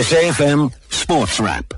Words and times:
SAFM 0.00 0.72
Sports 0.88 1.38
Wrap. 1.40 1.74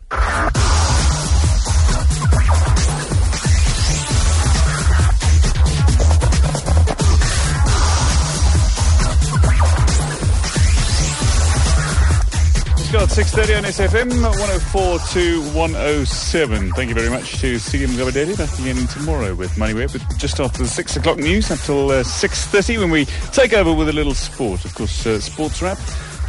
Got 12.93 13.09
6.30 13.09 13.57
on 13.57 13.65
SFM, 13.65 14.23
104 14.23 14.99
to 15.15 15.43
107. 15.59 16.73
Thank 16.75 16.91
you 16.91 16.95
very 16.95 17.11
much 17.11 17.41
to 17.41 17.57
Siki 17.57 17.87
Mgabadeli. 17.87 18.39
Back 18.39 18.57
again 18.61 18.87
tomorrow 18.87 19.35
with 19.35 19.51
MoneyWeb, 19.53 19.93
but 19.93 20.19
just 20.19 20.39
after 20.39 20.63
the 20.63 20.69
6 20.69 20.97
o'clock 20.97 21.17
news 21.17 21.51
until 21.51 21.91
uh, 21.91 22.05
6.30 22.05 22.79
when 22.79 22.91
we 22.91 23.07
take 23.33 23.53
over 23.53 23.73
with 23.73 23.89
a 23.89 23.93
little 23.93 24.15
sport. 24.15 24.65
Of 24.65 24.77
course, 24.77 25.07
uh, 25.07 25.19
Sports 25.19 25.61
Wrap. 25.61 25.79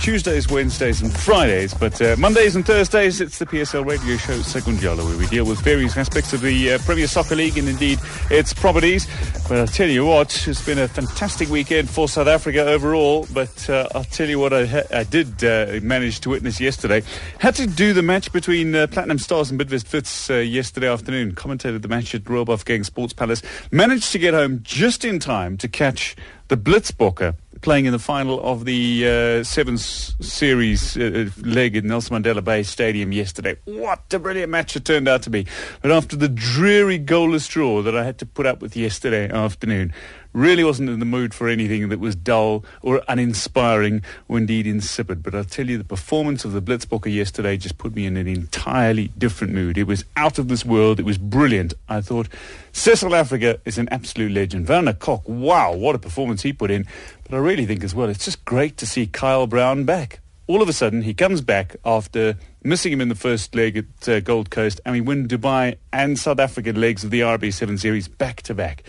Tuesdays, 0.04 0.50
Wednesdays, 0.50 1.02
and 1.02 1.18
Fridays. 1.18 1.74
But 1.74 2.02
uh, 2.02 2.18
Mondays 2.20 2.58
and 2.58 2.66
Thursdays, 2.66 3.22
it's 3.22 3.40
the 3.40 3.46
PSL 3.46 3.86
radio 3.86 4.18
show 4.18 4.34
Segunjalo, 4.34 5.05
where 5.05 5.18
we 5.18 5.27
deal 5.27 5.46
with 5.46 5.62
various 5.62 5.96
aspects 5.96 6.34
of 6.34 6.41
the 6.41 6.73
uh, 6.73 6.77
Premier 6.80 7.08
Soccer 7.08 7.36
League 7.36 7.58
and 7.58 7.70
indeed 7.70 8.00
its 8.30 8.54
properties. 8.54 9.08
But 9.48 9.60
I'll 9.60 9.66
tell 9.66 9.88
you 9.88 10.04
what, 10.04 10.46
it's 10.46 10.66
been 10.66 10.77
a 10.77 10.90
fantastic 10.90 11.48
weekend 11.48 11.90
for 11.90 12.10
South 12.10 12.27
Africa 12.27 12.66
overall. 12.66 13.26
But 13.34 13.70
uh, 13.70 13.88
I'll 13.96 14.04
tell 14.04 14.27
you 14.27 14.40
what 14.40 14.52
I, 14.52 14.66
ha- 14.66 14.88
I 14.91 15.05
did 15.05 15.41
uh, 15.41 15.80
manage 15.82 16.20
to 16.22 16.32
witness 16.32 16.60
yesterday. 16.60 17.02
Had 17.40 17.55
to 17.55 17.66
do 17.66 17.94
the 17.94 18.04
match 18.04 18.30
between 18.34 18.76
uh, 18.76 18.88
Platinum 18.88 19.20
Stars 19.20 19.52
and 19.52 19.58
Bidvest 19.58 19.94
Wits 19.94 20.30
uh, 20.30 20.34
yesterday 20.35 20.90
afternoon. 20.90 21.34
Commentated 21.34 21.82
the 21.82 21.88
match 21.88 22.13
at 22.13 22.30
Royal 22.30 22.46
Bafokeng 22.46 22.84
Sports 22.84 23.13
Palace. 23.13 23.41
Managed 23.72 24.12
to 24.12 24.20
get 24.20 24.34
home 24.34 24.60
just 24.63 25.05
in 25.05 25.20
time 25.20 25.55
to 25.60 25.70
catch 25.70 26.18
the 26.49 26.58
Blitzbokke 26.58 27.38
playing 27.63 27.85
in 27.85 27.94
the 27.94 27.99
final 27.99 28.44
of 28.44 28.66
the 28.66 29.08
uh, 29.08 29.44
Sevens 29.44 30.16
Series 30.20 30.98
uh, 30.98 31.30
leg 31.41 31.76
at 31.77 31.85
Nelson 31.85 32.21
Mandela 32.21 32.44
Bay 32.44 32.62
Stadium 32.62 33.12
yesterday. 33.13 33.55
What 33.63 34.13
a 34.13 34.20
brilliant 34.20 34.52
match 34.52 34.76
it 34.76 34.85
turned 34.85 35.08
out 35.08 35.23
to 35.23 35.30
be. 35.30 35.48
But 35.82 35.91
after 35.91 36.15
the 36.18 36.27
dreary 36.27 36.99
goalless 36.99 37.49
draw 37.49 37.82
that 37.82 37.96
I 37.96 38.04
had 38.04 38.20
to 38.20 38.26
put 38.26 38.46
up 38.46 38.62
with 38.62 38.76
yesterday 38.76 39.29
afternoon, 39.29 39.93
really 40.34 40.63
wasn't 40.63 40.89
in 40.89 40.99
the 40.99 41.05
mood 41.05 41.34
for 41.34 41.48
anything 41.48 41.89
that 41.89 41.99
was 41.99 42.15
dull 42.15 42.65
or 42.81 43.01
uninspiring 43.07 44.01
or 44.27 44.37
indeed 44.37 44.67
insipid. 44.67 45.23
But 45.23 45.35
I'll 45.35 45.43
tell 45.43 45.70
you, 45.70 45.77
the 45.77 45.84
performance 45.84 46.43
of 46.43 46.51
the 46.51 46.62
Blitzbokke 46.62 47.13
yesterday 47.13 47.57
just 47.57 47.77
put 47.77 47.95
me 47.95 48.05
in 48.05 48.17
an 48.17 48.27
entirely 48.27 49.09
different 49.17 49.54
mood. 49.54 49.77
It 49.77 49.84
was 49.84 50.04
out 50.17 50.39
of 50.39 50.48
this 50.48 50.65
world. 50.65 50.99
It 50.99 51.05
was 51.05 51.17
brilliant. 51.17 51.73
I 51.87 52.01
thought 52.01 52.27
Cecil 52.71 53.15
Africa 53.15 53.59
is 53.65 53.77
an 53.77 53.87
absolute 53.89 54.31
legend. 54.31 54.67
Werner 54.67 54.93
Kok, 54.93 55.27
wow, 55.27 55.73
what 55.73 55.95
a 55.95 55.99
performance 55.99 56.41
he 56.41 56.54
put 56.54 56.71
in. 56.71 56.85
But 57.23 57.35
I 57.35 57.39
really 57.39 57.65
think 57.65 57.84
as 57.84 57.95
well, 57.95 58.09
it's 58.09 58.26
just 58.26 58.43
great 58.45 58.77
to 58.77 58.85
see 58.85 59.07
Kyle 59.07 59.48
Brown 59.48 59.85
back. 59.85 60.20
All 60.45 60.61
of 60.61 60.67
a 60.67 60.73
sudden, 60.73 61.04
he 61.04 61.13
comes 61.13 61.39
back 61.39 61.77
after 61.85 62.35
missing 62.63 62.91
him 62.91 62.99
in 62.99 63.07
the 63.07 63.15
first 63.15 63.55
leg 63.55 63.77
at 63.77 64.09
uh, 64.09 64.19
Gold 64.19 64.50
Coast, 64.50 64.81
and 64.85 64.94
we 64.94 65.00
win 65.00 65.28
Dubai 65.28 65.78
and 65.94 66.19
South 66.19 66.39
African 66.39 66.79
legs 66.79 67.03
of 67.03 67.11
the 67.11 67.22
RB7 67.22 67.79
Series 67.79 68.09
back 68.09 68.41
to 68.44 68.53
back. 68.53 68.84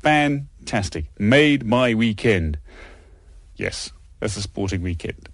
Fantastic. 0.00 1.06
Made 1.18 1.64
my 1.64 1.94
weekend. 1.94 2.58
Yes, 3.56 3.92
that's 4.20 4.36
a 4.36 4.42
sporting 4.42 4.82
weekend. 4.82 5.28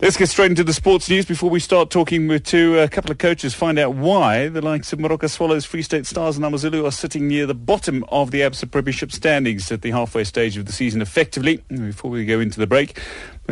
Let's 0.00 0.16
get 0.16 0.28
straight 0.30 0.50
into 0.50 0.64
the 0.64 0.72
sports 0.72 1.08
news 1.08 1.26
before 1.26 1.48
we 1.48 1.60
start 1.60 1.90
talking 1.90 2.26
with 2.26 2.52
a 2.52 2.88
couple 2.90 3.12
of 3.12 3.18
coaches, 3.18 3.54
find 3.54 3.78
out 3.78 3.94
why 3.94 4.48
the 4.48 4.60
likes 4.60 4.92
of 4.92 4.98
Moroka 4.98 5.30
Swallows, 5.30 5.64
Free 5.64 5.82
State 5.82 6.06
Stars 6.06 6.34
and 6.34 6.44
Amazulu 6.44 6.84
are 6.84 6.90
sitting 6.90 7.28
near 7.28 7.46
the 7.46 7.54
bottom 7.54 8.04
of 8.08 8.32
the 8.32 8.40
ABSA 8.40 8.68
Premiership 8.68 9.12
standings 9.12 9.70
at 9.70 9.82
the 9.82 9.92
halfway 9.92 10.24
stage 10.24 10.56
of 10.56 10.66
the 10.66 10.72
season 10.72 11.00
effectively. 11.00 11.58
Before 11.68 12.10
we 12.10 12.24
go 12.24 12.40
into 12.40 12.58
the 12.58 12.66
break, 12.66 12.98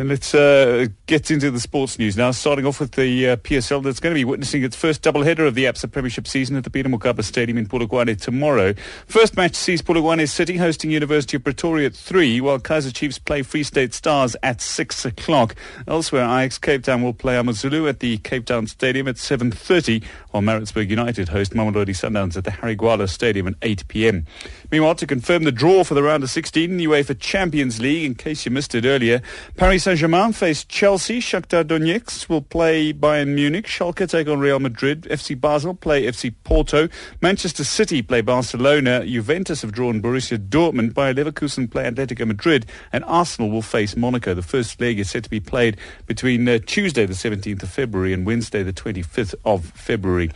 and 0.01 0.09
let's 0.09 0.33
uh, 0.33 0.87
get 1.05 1.29
into 1.29 1.51
the 1.51 1.59
sports 1.59 1.99
news 1.99 2.17
now, 2.17 2.31
starting 2.31 2.65
off 2.65 2.79
with 2.79 2.93
the 2.93 3.29
uh, 3.29 3.35
PSL 3.37 3.83
that's 3.83 3.99
going 3.99 4.15
to 4.15 4.19
be 4.19 4.25
witnessing 4.25 4.63
its 4.63 4.75
first 4.75 5.03
doubleheader 5.03 5.47
of 5.47 5.53
the 5.53 5.65
ABSA 5.65 5.91
Premiership 5.91 6.27
season 6.27 6.55
at 6.55 6.63
the 6.63 6.71
Peter 6.71 6.89
Mokaba 6.89 7.23
Stadium 7.23 7.55
in 7.55 7.67
Polokwane 7.67 8.19
tomorrow. 8.19 8.73
First 9.05 9.37
match 9.37 9.53
sees 9.53 9.83
Polokwane 9.83 10.27
City 10.27 10.57
hosting 10.57 10.89
University 10.89 11.37
of 11.37 11.43
Pretoria 11.43 11.85
at 11.85 11.93
3, 11.93 12.41
while 12.41 12.57
Kaiser 12.57 12.91
Chiefs 12.91 13.19
play 13.19 13.43
Free 13.43 13.61
State 13.61 13.93
Stars 13.93 14.35
at 14.41 14.59
6 14.59 15.05
o'clock. 15.05 15.53
Elsewhere, 15.87 16.23
Ajax 16.23 16.57
Cape 16.57 16.83
Town 16.83 17.03
will 17.03 17.13
play 17.13 17.37
Amazulu 17.37 17.87
at 17.87 17.99
the 17.99 18.17
Cape 18.17 18.45
Town 18.47 18.65
Stadium 18.65 19.07
at 19.07 19.17
7.30, 19.17 20.03
while 20.31 20.41
Maritzburg 20.41 20.89
United 20.89 21.29
host 21.29 21.53
Mamelodi 21.53 21.89
Sundowns 21.89 22.35
at 22.35 22.43
the 22.43 22.49
Harry 22.51 22.75
Gwala 22.75 23.07
Stadium 23.07 23.47
at 23.47 23.55
8 23.61 23.87
p.m. 23.87 24.25
Meanwhile, 24.71 24.95
to 24.95 25.07
confirm 25.07 25.43
the 25.43 25.51
draw 25.51 25.83
for 25.83 25.95
the 25.95 26.03
round 26.03 26.23
of 26.23 26.29
16 26.29 26.71
in 26.71 26.77
the 26.77 26.85
UEFA 26.85 27.19
Champions 27.19 27.81
League, 27.81 28.05
in 28.05 28.15
case 28.15 28.45
you 28.45 28.51
missed 28.51 28.73
it 28.73 28.85
earlier, 28.85 29.21
Paris 29.57 29.83
Saint-Germain 29.83 30.31
face 30.31 30.63
Chelsea. 30.63 31.19
Shakhtar 31.19 31.65
Donetsk 31.65 32.29
will 32.29 32.41
play 32.41 32.93
Bayern 32.93 33.35
Munich. 33.35 33.67
Schalke 33.67 34.09
take 34.09 34.29
on 34.29 34.39
Real 34.39 34.59
Madrid. 34.59 35.01
FC 35.11 35.39
Basel 35.39 35.73
play 35.73 36.03
FC 36.03 36.33
Porto. 36.45 36.87
Manchester 37.21 37.65
City 37.65 38.01
play 38.01 38.21
Barcelona. 38.21 39.05
Juventus 39.05 39.61
have 39.61 39.73
drawn 39.73 40.01
Borussia 40.01 40.37
Dortmund. 40.37 40.93
Bayer 40.93 41.13
Leverkusen 41.13 41.69
play 41.69 41.83
Atletico 41.91 42.25
Madrid. 42.25 42.65
And 42.93 43.03
Arsenal 43.03 43.51
will 43.51 43.61
face 43.61 43.97
Monaco. 43.97 44.33
The 44.33 44.41
first 44.41 44.79
leg 44.79 44.99
is 44.99 45.09
set 45.09 45.25
to 45.25 45.29
be 45.29 45.41
played 45.41 45.75
between 46.05 46.47
uh, 46.47 46.59
Tuesday 46.65 47.05
the 47.05 47.13
17th 47.13 47.63
of 47.63 47.69
February 47.69 48.13
and 48.13 48.25
Wednesday 48.25 48.63
the 48.63 48.71
25th 48.71 49.35
of 49.43 49.65
February. 49.65 50.31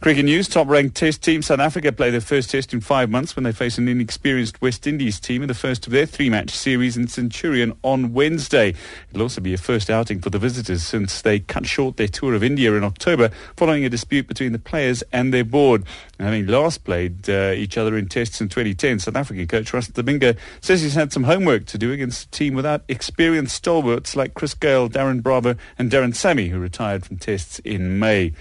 Cricket 0.00 0.26
news, 0.26 0.46
top-ranked 0.46 0.94
test 0.94 1.24
team 1.24 1.42
South 1.42 1.58
Africa 1.58 1.90
play 1.90 2.10
their 2.10 2.20
first 2.20 2.50
test 2.50 2.72
in 2.72 2.80
five 2.80 3.10
months 3.10 3.34
when 3.34 3.42
they 3.42 3.50
face 3.50 3.78
an 3.78 3.88
inexperienced 3.88 4.62
West 4.62 4.86
Indies 4.86 5.18
team 5.18 5.42
in 5.42 5.48
the 5.48 5.54
first 5.54 5.88
of 5.88 5.92
their 5.92 6.06
three-match 6.06 6.50
series 6.50 6.96
in 6.96 7.08
Centurion 7.08 7.76
on 7.82 8.12
Wednesday. 8.12 8.74
It'll 9.10 9.22
also 9.22 9.40
be 9.40 9.54
a 9.54 9.58
first 9.58 9.90
outing 9.90 10.20
for 10.20 10.30
the 10.30 10.38
visitors 10.38 10.84
since 10.84 11.20
they 11.20 11.40
cut 11.40 11.66
short 11.66 11.96
their 11.96 12.06
tour 12.06 12.34
of 12.34 12.44
India 12.44 12.74
in 12.74 12.84
October 12.84 13.30
following 13.56 13.84
a 13.84 13.88
dispute 13.88 14.28
between 14.28 14.52
the 14.52 14.60
players 14.60 15.02
and 15.12 15.34
their 15.34 15.42
board. 15.42 15.82
Having 16.20 16.46
last 16.46 16.84
played 16.84 17.28
uh, 17.28 17.50
each 17.56 17.76
other 17.76 17.96
in 17.96 18.06
tests 18.06 18.40
in 18.40 18.48
2010, 18.48 19.00
South 19.00 19.16
African 19.16 19.48
coach 19.48 19.72
Russ 19.72 19.88
Domingo 19.88 20.34
says 20.60 20.80
he's 20.80 20.94
had 20.94 21.12
some 21.12 21.24
homework 21.24 21.66
to 21.66 21.76
do 21.76 21.90
against 21.90 22.28
a 22.28 22.30
team 22.30 22.54
without 22.54 22.84
experienced 22.86 23.56
stalwarts 23.56 24.14
like 24.14 24.34
Chris 24.34 24.54
Gayle, 24.54 24.88
Darren 24.88 25.24
Bravo 25.24 25.56
and 25.76 25.90
Darren 25.90 26.14
Sammy, 26.14 26.50
who 26.50 26.60
retired 26.60 27.04
from 27.04 27.16
tests 27.16 27.58
in 27.64 27.98
May. 27.98 28.32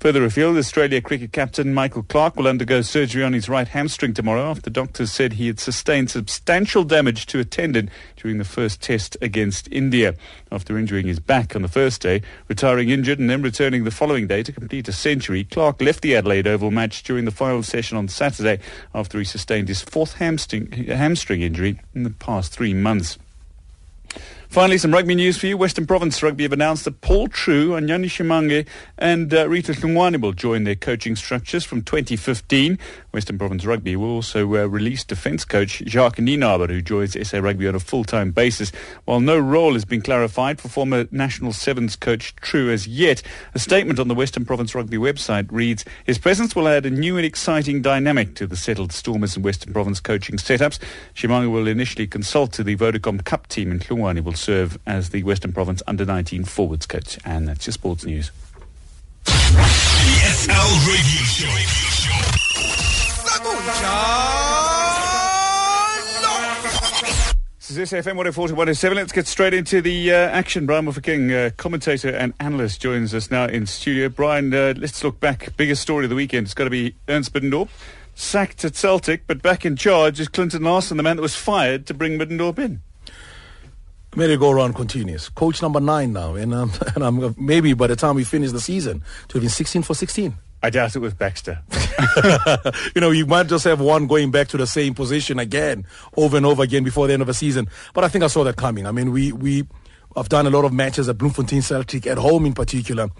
Further 0.00 0.24
afield, 0.24 0.58
Australia 0.58 1.00
cricket 1.00 1.32
captain 1.32 1.72
Michael 1.72 2.02
Clarke 2.02 2.36
will 2.36 2.46
undergo 2.46 2.82
surgery 2.82 3.24
on 3.24 3.32
his 3.32 3.48
right 3.48 3.66
hamstring 3.66 4.12
tomorrow 4.12 4.50
after 4.50 4.68
doctors 4.68 5.10
said 5.10 5.32
he 5.32 5.46
had 5.46 5.58
sustained 5.58 6.10
substantial 6.10 6.84
damage 6.84 7.24
to 7.26 7.40
a 7.40 7.44
tendon 7.46 7.88
during 8.14 8.36
the 8.36 8.44
first 8.44 8.82
test 8.82 9.16
against 9.22 9.72
India. 9.72 10.14
After 10.52 10.76
injuring 10.76 11.06
his 11.06 11.18
back 11.18 11.56
on 11.56 11.62
the 11.62 11.68
first 11.68 12.02
day, 12.02 12.20
retiring 12.46 12.90
injured 12.90 13.18
and 13.18 13.30
then 13.30 13.40
returning 13.40 13.84
the 13.84 13.90
following 13.90 14.26
day 14.26 14.42
to 14.42 14.52
complete 14.52 14.86
a 14.86 14.92
century, 14.92 15.44
Clarke 15.44 15.80
left 15.80 16.02
the 16.02 16.14
Adelaide 16.14 16.46
Oval 16.46 16.70
match 16.70 17.02
during 17.02 17.24
the 17.24 17.30
final 17.30 17.62
session 17.62 17.96
on 17.96 18.06
Saturday 18.06 18.60
after 18.94 19.18
he 19.18 19.24
sustained 19.24 19.68
his 19.68 19.80
fourth 19.80 20.16
hamstring, 20.16 20.70
hamstring 20.72 21.40
injury 21.40 21.80
in 21.94 22.02
the 22.02 22.10
past 22.10 22.52
three 22.52 22.74
months. 22.74 23.16
Finally, 24.48 24.78
some 24.78 24.92
rugby 24.92 25.14
news 25.14 25.36
for 25.36 25.46
you. 25.46 25.56
Western 25.56 25.86
Province 25.86 26.22
Rugby 26.22 26.44
have 26.44 26.52
announced 26.52 26.84
that 26.84 27.00
Paul 27.00 27.28
Treu, 27.28 27.70
Hanyani 27.70 28.06
Shimange 28.06 28.66
and 28.96 29.34
uh, 29.34 29.48
Rito 29.48 29.72
Hlungwani 29.72 30.20
will 30.20 30.32
join 30.32 30.64
their 30.64 30.74
coaching 30.74 31.16
structures 31.16 31.64
from 31.64 31.82
2015. 31.82 32.78
Western 33.12 33.38
Province 33.38 33.66
Rugby 33.66 33.96
will 33.96 34.10
also 34.10 34.46
uh, 34.54 34.66
release 34.66 35.04
defence 35.04 35.44
coach 35.44 35.82
Jacques 35.86 36.16
Nienaber, 36.16 36.70
who 36.70 36.80
joins 36.80 37.16
SA 37.28 37.38
Rugby 37.38 37.68
on 37.68 37.74
a 37.74 37.80
full-time 37.80 38.30
basis. 38.30 38.70
While 39.04 39.20
no 39.20 39.38
role 39.38 39.74
has 39.74 39.84
been 39.84 40.00
clarified 40.00 40.60
for 40.60 40.68
former 40.68 41.06
National 41.10 41.52
Sevens 41.52 41.96
coach 41.96 42.34
Treu 42.36 42.70
as 42.70 42.86
yet, 42.86 43.22
a 43.54 43.58
statement 43.58 43.98
on 43.98 44.08
the 44.08 44.14
Western 44.14 44.44
Province 44.44 44.74
Rugby 44.74 44.96
website 44.96 45.48
reads, 45.50 45.84
his 46.04 46.18
presence 46.18 46.54
will 46.54 46.68
add 46.68 46.86
a 46.86 46.90
new 46.90 47.16
and 47.16 47.26
exciting 47.26 47.82
dynamic 47.82 48.34
to 48.36 48.46
the 48.46 48.56
settled 48.56 48.92
Stormers 48.92 49.36
and 49.36 49.44
Western 49.44 49.72
Province 49.72 50.00
coaching 50.00 50.36
setups. 50.36 50.78
Shimange 51.14 51.50
will 51.50 51.66
initially 51.66 52.06
consult 52.06 52.52
to 52.52 52.64
the 52.64 52.76
Vodacom 52.76 53.24
Cup 53.24 53.48
team 53.48 53.70
and 53.70 53.80
Hlungwani 53.80 54.22
will 54.22 54.35
serve 54.36 54.78
as 54.86 55.10
the 55.10 55.22
Western 55.22 55.52
Province 55.52 55.82
under-19 55.86 56.46
forwards 56.46 56.86
coach. 56.86 57.18
And 57.24 57.48
that's 57.48 57.66
your 57.66 57.72
sports 57.72 58.04
news. 58.04 58.30
PSL 59.24 60.86
Radio 60.86 61.22
Show. 61.24 61.86
This 67.58 67.92
is 67.92 67.92
SFM 67.92 68.14
140 68.14 68.54
107. 68.54 68.96
Let's 68.96 69.12
get 69.12 69.26
straight 69.26 69.52
into 69.52 69.82
the 69.82 70.12
uh, 70.12 70.16
action. 70.16 70.66
Brian 70.66 70.86
Mofokeng, 70.86 71.48
uh, 71.48 71.50
commentator 71.56 72.10
and 72.10 72.32
analyst, 72.38 72.80
joins 72.80 73.12
us 73.12 73.30
now 73.30 73.46
in 73.46 73.66
studio. 73.66 74.08
Brian, 74.08 74.54
uh, 74.54 74.74
let's 74.76 75.02
look 75.02 75.18
back. 75.18 75.54
Biggest 75.56 75.82
story 75.82 76.04
of 76.04 76.10
the 76.10 76.16
weekend. 76.16 76.46
It's 76.46 76.54
got 76.54 76.64
to 76.64 76.70
be 76.70 76.94
Ernst 77.08 77.32
Middendorp. 77.32 77.68
Sacked 78.14 78.64
at 78.64 78.76
Celtic, 78.76 79.26
but 79.26 79.42
back 79.42 79.66
in 79.66 79.74
charge 79.74 80.20
is 80.20 80.28
Clinton 80.28 80.62
Larsen, 80.62 80.96
the 80.96 81.02
man 81.02 81.16
that 81.16 81.22
was 81.22 81.34
fired 81.34 81.86
to 81.86 81.94
bring 81.94 82.18
Middendorp 82.18 82.58
in. 82.58 82.82
Merry-go-round 84.16 84.74
continues. 84.74 85.28
Coach 85.28 85.62
number 85.62 85.80
nine 85.80 86.12
now, 86.12 86.34
and 86.34 86.54
um, 86.54 86.72
and 86.94 87.04
I'm 87.04 87.34
maybe 87.38 87.74
by 87.74 87.86
the 87.86 87.96
time 87.96 88.16
we 88.16 88.24
finish 88.24 88.52
the 88.52 88.60
season, 88.60 89.02
to 89.28 89.34
have 89.34 89.42
been 89.42 89.50
16 89.50 89.82
for 89.82 89.94
16. 89.94 90.34
I 90.62 90.70
doubt 90.70 90.96
it 90.96 91.00
was 91.00 91.14
Baxter. 91.14 91.60
you 92.94 93.00
know, 93.00 93.10
you 93.10 93.26
might 93.26 93.46
just 93.46 93.64
have 93.64 93.80
one 93.80 94.06
going 94.06 94.30
back 94.30 94.48
to 94.48 94.56
the 94.56 94.66
same 94.66 94.94
position 94.94 95.38
again, 95.38 95.86
over 96.16 96.36
and 96.36 96.46
over 96.46 96.62
again 96.62 96.82
before 96.82 97.06
the 97.06 97.12
end 97.12 97.22
of 97.22 97.28
the 97.28 97.34
season. 97.34 97.68
But 97.94 98.04
I 98.04 98.08
think 98.08 98.24
I 98.24 98.26
saw 98.26 98.42
that 98.44 98.56
coming. 98.56 98.86
I 98.86 98.90
mean, 98.90 99.12
we 99.12 99.32
we 99.32 99.66
I've 100.16 100.28
done 100.28 100.46
a 100.46 100.50
lot 100.50 100.64
of 100.64 100.72
matches 100.72 101.08
at 101.08 101.18
Bloemfontein 101.18 101.62
Celtic, 101.62 102.06
at 102.06 102.18
home 102.18 102.46
in 102.46 102.54
particular 102.54 103.10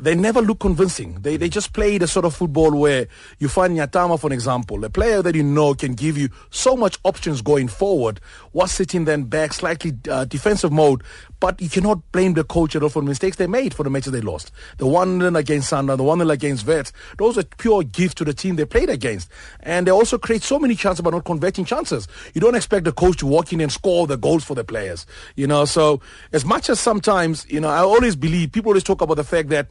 they 0.00 0.14
never 0.14 0.40
look 0.40 0.60
convincing. 0.60 1.20
They, 1.20 1.36
they 1.36 1.48
just 1.48 1.72
play 1.72 1.98
the 1.98 2.06
sort 2.06 2.24
of 2.24 2.34
football 2.34 2.74
where 2.74 3.08
you 3.38 3.48
find 3.48 3.76
Nyatama, 3.76 4.20
for 4.20 4.32
example, 4.32 4.84
a 4.84 4.90
player 4.90 5.22
that 5.22 5.34
you 5.34 5.42
know 5.42 5.74
can 5.74 5.94
give 5.94 6.16
you 6.16 6.28
so 6.50 6.76
much 6.76 6.98
options 7.04 7.42
going 7.42 7.68
forward, 7.68 8.20
was 8.52 8.70
sitting 8.72 9.04
then 9.04 9.24
back, 9.24 9.52
slightly 9.52 9.96
uh, 10.10 10.24
defensive 10.24 10.72
mode, 10.72 11.02
but 11.40 11.60
you 11.60 11.68
cannot 11.68 12.00
blame 12.12 12.34
the 12.34 12.44
coach 12.44 12.74
at 12.74 12.82
all 12.82 12.88
for 12.88 13.02
the 13.02 13.08
mistakes 13.08 13.36
they 13.36 13.46
made 13.46 13.74
for 13.74 13.82
the 13.82 13.90
matches 13.90 14.12
they 14.12 14.20
lost. 14.20 14.50
The 14.78 14.86
one 14.86 15.36
against 15.36 15.72
Sanda, 15.72 15.96
the 15.96 16.02
one 16.02 16.20
against 16.30 16.64
Vets, 16.64 16.92
those 17.18 17.38
are 17.38 17.44
pure 17.44 17.82
gifts 17.82 18.14
to 18.14 18.24
the 18.24 18.34
team 18.34 18.56
they 18.56 18.64
played 18.64 18.90
against. 18.90 19.30
And 19.60 19.86
they 19.86 19.90
also 19.90 20.18
create 20.18 20.42
so 20.42 20.58
many 20.58 20.74
chances 20.74 21.02
but 21.02 21.10
not 21.10 21.24
converting 21.24 21.64
chances. 21.64 22.08
You 22.34 22.40
don't 22.40 22.56
expect 22.56 22.84
the 22.84 22.92
coach 22.92 23.18
to 23.18 23.26
walk 23.26 23.52
in 23.52 23.60
and 23.60 23.70
score 23.70 24.06
the 24.06 24.16
goals 24.16 24.44
for 24.44 24.54
the 24.54 24.64
players. 24.64 25.06
You 25.36 25.46
know, 25.46 25.64
so 25.64 26.00
as 26.32 26.44
much 26.44 26.68
as 26.68 26.80
sometimes, 26.80 27.46
you 27.48 27.60
know, 27.60 27.68
I 27.68 27.80
always 27.80 28.16
believe, 28.16 28.52
people 28.52 28.70
always 28.70 28.84
talk 28.84 29.00
about 29.00 29.16
the 29.16 29.24
fact 29.24 29.48
that 29.50 29.68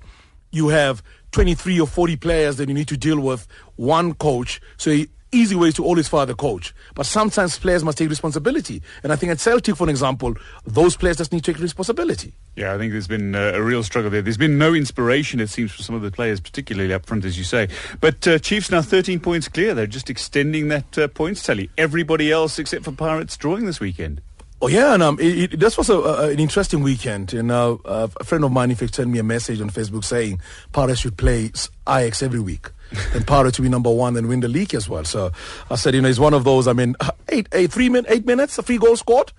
you 0.58 0.70
have 0.70 1.02
23 1.32 1.80
or 1.80 1.88
40 1.88 2.16
players 2.18 2.58
that 2.58 2.68
you 2.68 2.74
need 2.74 2.88
to 2.90 2.98
deal 2.98 3.20
with, 3.20 3.48
one 3.76 4.14
coach. 4.14 4.60
So 4.78 5.06
easy 5.32 5.56
way 5.56 5.72
to 5.72 5.84
always 5.84 6.08
fire 6.08 6.26
the 6.26 6.36
coach. 6.36 6.74
But 6.96 7.06
sometimes 7.06 7.60
players 7.60 7.84
must 7.84 7.98
take 7.98 8.10
responsibility. 8.10 8.82
And 9.04 9.12
I 9.12 9.16
think 9.16 9.32
at 9.32 9.40
Celtic, 9.40 9.76
for 9.76 9.90
example, 9.90 10.36
those 10.66 10.96
players 10.96 11.18
just 11.18 11.32
need 11.32 11.44
to 11.44 11.54
take 11.54 11.62
responsibility. 11.62 12.34
Yeah, 12.56 12.74
I 12.74 12.78
think 12.78 12.92
there's 12.92 13.08
been 13.08 13.36
uh, 13.36 13.52
a 13.54 13.62
real 13.62 13.84
struggle 13.84 14.10
there. 14.10 14.22
There's 14.22 14.38
been 14.38 14.58
no 14.58 14.74
inspiration, 14.74 15.40
it 15.40 15.50
seems, 15.50 15.72
for 15.72 15.84
some 15.84 15.96
of 15.96 16.02
the 16.02 16.12
players, 16.12 16.40
particularly 16.40 16.94
up 16.94 17.06
front, 17.06 17.26
as 17.26 17.38
you 17.38 17.44
say. 17.44 17.68
But 18.00 18.28
uh, 18.28 18.40
Chiefs 18.40 18.72
now 18.72 18.82
13 18.82 19.20
points 19.20 19.48
clear. 19.48 19.74
They're 19.74 19.86
just 19.86 20.10
extending 20.10 20.70
that 20.70 20.98
uh, 20.98 21.08
points 21.08 21.44
tally. 21.44 21.70
Everybody 21.78 22.32
else, 22.32 22.58
except 22.58 22.86
for 22.86 22.92
Pirates, 22.92 23.38
drawing 23.38 23.66
this 23.66 23.80
weekend. 23.80 24.22
Oh 24.60 24.68
yeah, 24.68 24.96
and 24.96 25.04
um, 25.04 25.20
it, 25.20 25.54
it, 25.54 25.60
this 25.60 25.78
was 25.78 25.90
a, 25.90 25.98
a, 25.98 26.30
an 26.30 26.40
interesting 26.40 26.82
weekend. 26.82 27.32
You 27.32 27.44
know, 27.44 27.80
uh, 27.86 28.08
a 28.20 28.24
friend 28.24 28.44
of 28.44 28.52
mine, 28.52 28.72
in 28.72 28.76
fact, 28.76 28.96
sent 28.96 29.10
me 29.10 29.20
a 29.20 29.24
message 29.24 29.62
on 29.62 29.70
Facebook 29.70 30.04
saying 30.04 30.42
Pirates 30.72 31.02
should 31.02 31.16
play 31.16 31.52
Ajax 31.88 32.24
every 32.24 32.40
week. 32.40 32.70
and 33.14 33.28
Pirates 33.28 33.58
to 33.58 33.62
be 33.62 33.70
number 33.70 33.92
one 33.92 34.16
and 34.16 34.28
win 34.30 34.40
the 34.40 34.48
league 34.48 34.74
as 34.74 34.88
well. 34.88 35.04
So 35.04 35.32
I 35.70 35.76
said, 35.76 35.94
you 35.94 36.02
know, 36.02 36.08
it's 36.08 36.20
one 36.20 36.34
of 36.34 36.44
those. 36.44 36.68
I 36.68 36.74
mean, 36.74 36.96
eight, 37.30 37.48
eight, 37.52 37.72
three 37.72 37.90
min, 37.90 38.06
eight 38.08 38.26
minutes, 38.26 38.58
a 38.58 38.64
free 38.64 38.78
goal 38.78 38.96
scored 38.96 39.32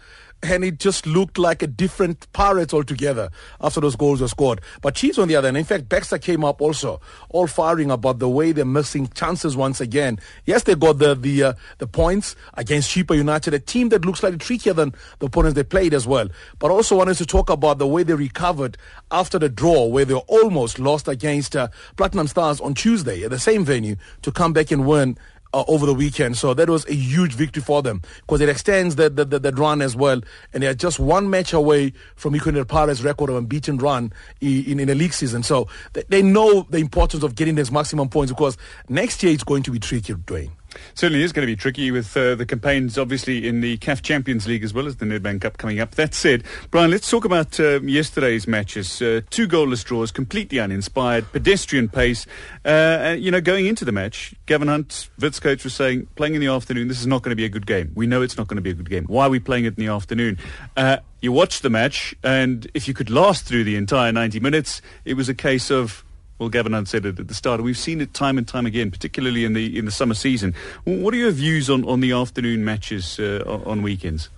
and 0.43 0.65
it 0.65 0.79
just 0.79 1.07
looked 1.07 1.39
like 1.39 1.63
a 1.63 1.67
different 1.67 2.31
Pirates 2.33 2.73
altogether 2.73 3.31
after 3.61 3.81
those 3.81 3.97
goals 3.97 4.21
were 4.21 4.29
scored. 4.29 4.61
But 4.81 4.95
Chiefs 4.95 5.19
on 5.19 5.29
the 5.29 5.37
other 5.37 5.49
end, 5.49 5.57
in 5.57 5.65
fact, 5.65 5.89
Baxter 5.89 6.19
came 6.19 6.45
up 6.45 6.61
also, 6.61 7.01
all 7.31 7.47
firing 7.47 7.91
about 7.91 8.19
the 8.19 8.29
way 8.29 8.53
they're 8.53 8.65
missing 8.65 9.09
chances 9.09 9.57
once 9.57 9.81
again. 9.81 10.19
Yes, 10.45 10.63
they 10.63 10.75
got 10.75 10.99
the 10.99 11.15
the 11.15 11.43
uh, 11.43 11.53
the 11.79 11.87
points 11.87 12.37
against 12.55 12.91
Chippa 12.91 13.17
United, 13.17 13.55
a 13.55 13.59
team 13.59 13.89
that 13.89 14.05
looks 14.05 14.21
slightly 14.21 14.39
trickier 14.39 14.73
than 14.73 14.95
the 15.19 15.27
opponents 15.27 15.57
they 15.57 15.65
played 15.65 15.93
as 15.93 16.07
well. 16.07 16.29
But 16.59 16.71
also 16.71 16.97
wanted 16.97 17.17
to 17.17 17.27
talk 17.27 17.51
about 17.51 17.79
the 17.79 17.87
way 17.87 18.03
they 18.03 18.15
recovered 18.15 18.77
after 19.11 19.39
the 19.39 19.49
draw, 19.49 19.87
where 19.87 20.05
they 20.05 20.15
almost 20.15 20.79
lost 20.79 21.09
against 21.09 21.57
uh, 21.57 21.69
Platinum 21.97 22.29
Stars 22.29 22.61
on 22.61 22.75
Tuesday 22.75 23.25
at 23.25 23.31
the 23.31 23.39
same 23.39 23.65
venue 23.65 23.97
to 24.23 24.31
come 24.31 24.53
back 24.53 24.71
and 24.71 24.87
win 24.87 25.19
uh, 25.55 25.65
over 25.69 25.87
the 25.87 25.95
weekend. 25.95 26.37
So 26.37 26.55
that 26.55 26.69
was 26.69 26.87
a 26.87 26.95
huge 26.95 27.35
victory 27.35 27.63
for 27.63 27.83
them 27.83 28.03
because 28.21 28.41
it 28.41 28.49
extends 28.49 28.97
the, 28.97 29.09
the, 29.11 29.25
the, 29.25 29.53
run 29.53 29.83
as 29.83 29.97
well. 29.97 30.21
And 30.53 30.63
they're 30.63 30.75
just 30.75 30.99
one 30.99 31.31
match 31.31 31.53
away 31.53 31.93
from 32.17 32.37
equaling 32.37 32.65
Pirates' 32.65 33.03
record 33.03 33.31
of 33.31 33.37
unbeaten 33.37 33.79
run 33.79 34.13
in, 34.41 34.81
in, 34.81 34.89
a 34.89 34.95
league 34.95 35.13
season. 35.13 35.43
So 35.43 35.69
they, 35.93 36.05
they 36.09 36.23
know 36.23 36.67
the 36.71 36.79
importance 36.79 37.23
of 37.23 37.35
getting 37.35 37.55
those 37.55 37.71
maximum 37.71 38.09
points 38.09 38.33
because 38.33 38.57
next 38.89 39.23
year 39.23 39.33
it's 39.33 39.45
going 39.45 39.63
to 39.65 39.71
be 39.71 39.79
tricky, 39.79 40.15
Dwayne. 40.15 40.51
Certainly 40.95 41.23
is 41.23 41.33
going 41.33 41.47
to 41.47 41.51
be 41.51 41.57
tricky 41.57 41.91
with 41.91 42.17
uh, 42.17 42.35
the 42.35 42.47
campaigns, 42.47 42.99
obviously, 42.99 43.47
in 43.47 43.61
the 43.61 43.79
CAF 43.79 44.03
Champions 44.03 44.47
League 44.47 44.65
as 44.65 44.75
well 44.75 44.87
as 44.87 44.97
the 44.97 45.07
Nedbank 45.07 45.41
Cup 45.41 45.59
coming 45.59 45.81
up. 45.81 45.93
That 45.93 46.15
said, 46.15 46.45
Brian, 46.71 46.91
let's 46.91 47.11
talk 47.11 47.25
about 47.25 47.59
uh, 47.59 47.81
yesterday's 47.81 48.47
matches. 48.47 49.01
Uh, 49.01 49.23
two 49.31 49.49
goalless 49.49 49.85
draws, 49.85 50.11
completely 50.11 50.59
uninspired, 50.59 51.31
pedestrian 51.33 51.89
pace. 51.89 52.27
Uh, 52.65 53.17
you 53.19 53.31
know, 53.31 53.41
going 53.41 53.67
into 53.67 53.85
the 53.85 53.93
match, 53.93 54.35
Gavin 54.47 54.69
Hunt, 54.69 55.09
Wits 55.19 55.41
coach, 55.41 55.65
was 55.65 55.75
saying, 55.75 56.07
playing 56.17 56.35
in 56.35 56.41
the 56.41 56.49
afternoon, 56.49 56.89
this 56.89 57.01
is 57.01 57.07
not 57.07 57.23
going 57.23 57.31
to 57.31 57.37
be 57.37 57.45
a 57.45 57.49
good 57.49 57.67
game. 57.67 57.93
We 57.95 58.07
know 58.07 58.23
it's 58.23 58.37
not 58.37 58.49
going 58.49 58.57
to 58.57 58.63
be 58.63 58.71
a 58.71 58.75
good 58.75 58.91
game. 58.91 59.05
Why 59.05 59.27
are 59.27 59.31
we 59.31 59.41
playing 59.41 59.65
it 59.65 59.79
in 59.79 59.87
the 59.87 59.93
afternoon? 59.93 60.39
Uh, 60.77 60.99
you 61.21 61.33
watched 61.33 61.63
the 61.63 61.71
match, 61.71 62.15
and 62.23 62.71
if 62.75 62.87
you 62.87 62.95
could 62.95 63.11
last 63.11 63.45
through 63.45 63.65
the 63.65 63.77
entire 63.77 64.13
90 64.13 64.41
minutes, 64.41 64.81
it 65.05 65.15
was 65.15 65.29
a 65.29 65.35
case 65.35 65.71
of 65.71 66.05
well, 66.39 66.49
Gavin 66.49 66.73
Hunt 66.73 66.89
said 66.89 67.05
it 67.05 67.19
at 67.19 67.29
the 67.29 67.35
start. 67.35 67.63
We've 67.63 67.79
seen 67.79 68.01
it 68.01 68.15
time 68.15 68.39
and 68.39 68.47
time 68.47 68.67
again, 68.67 68.91
particularly 68.91 69.45
in 69.45 69.55
the 69.55 69.79
in 69.79 69.85
the 69.85 69.91
summer 69.91 70.15
season. 70.15 70.55
What 70.85 71.15
are 71.15 71.19
your 71.19 71.33
views 71.33 71.69
on, 71.69 71.85
on 71.85 72.01
the 72.01 72.13
afternoon 72.13 72.65
matches 72.65 73.19
uh, 73.19 73.61
on 73.67 73.83
weekends? 73.83 74.29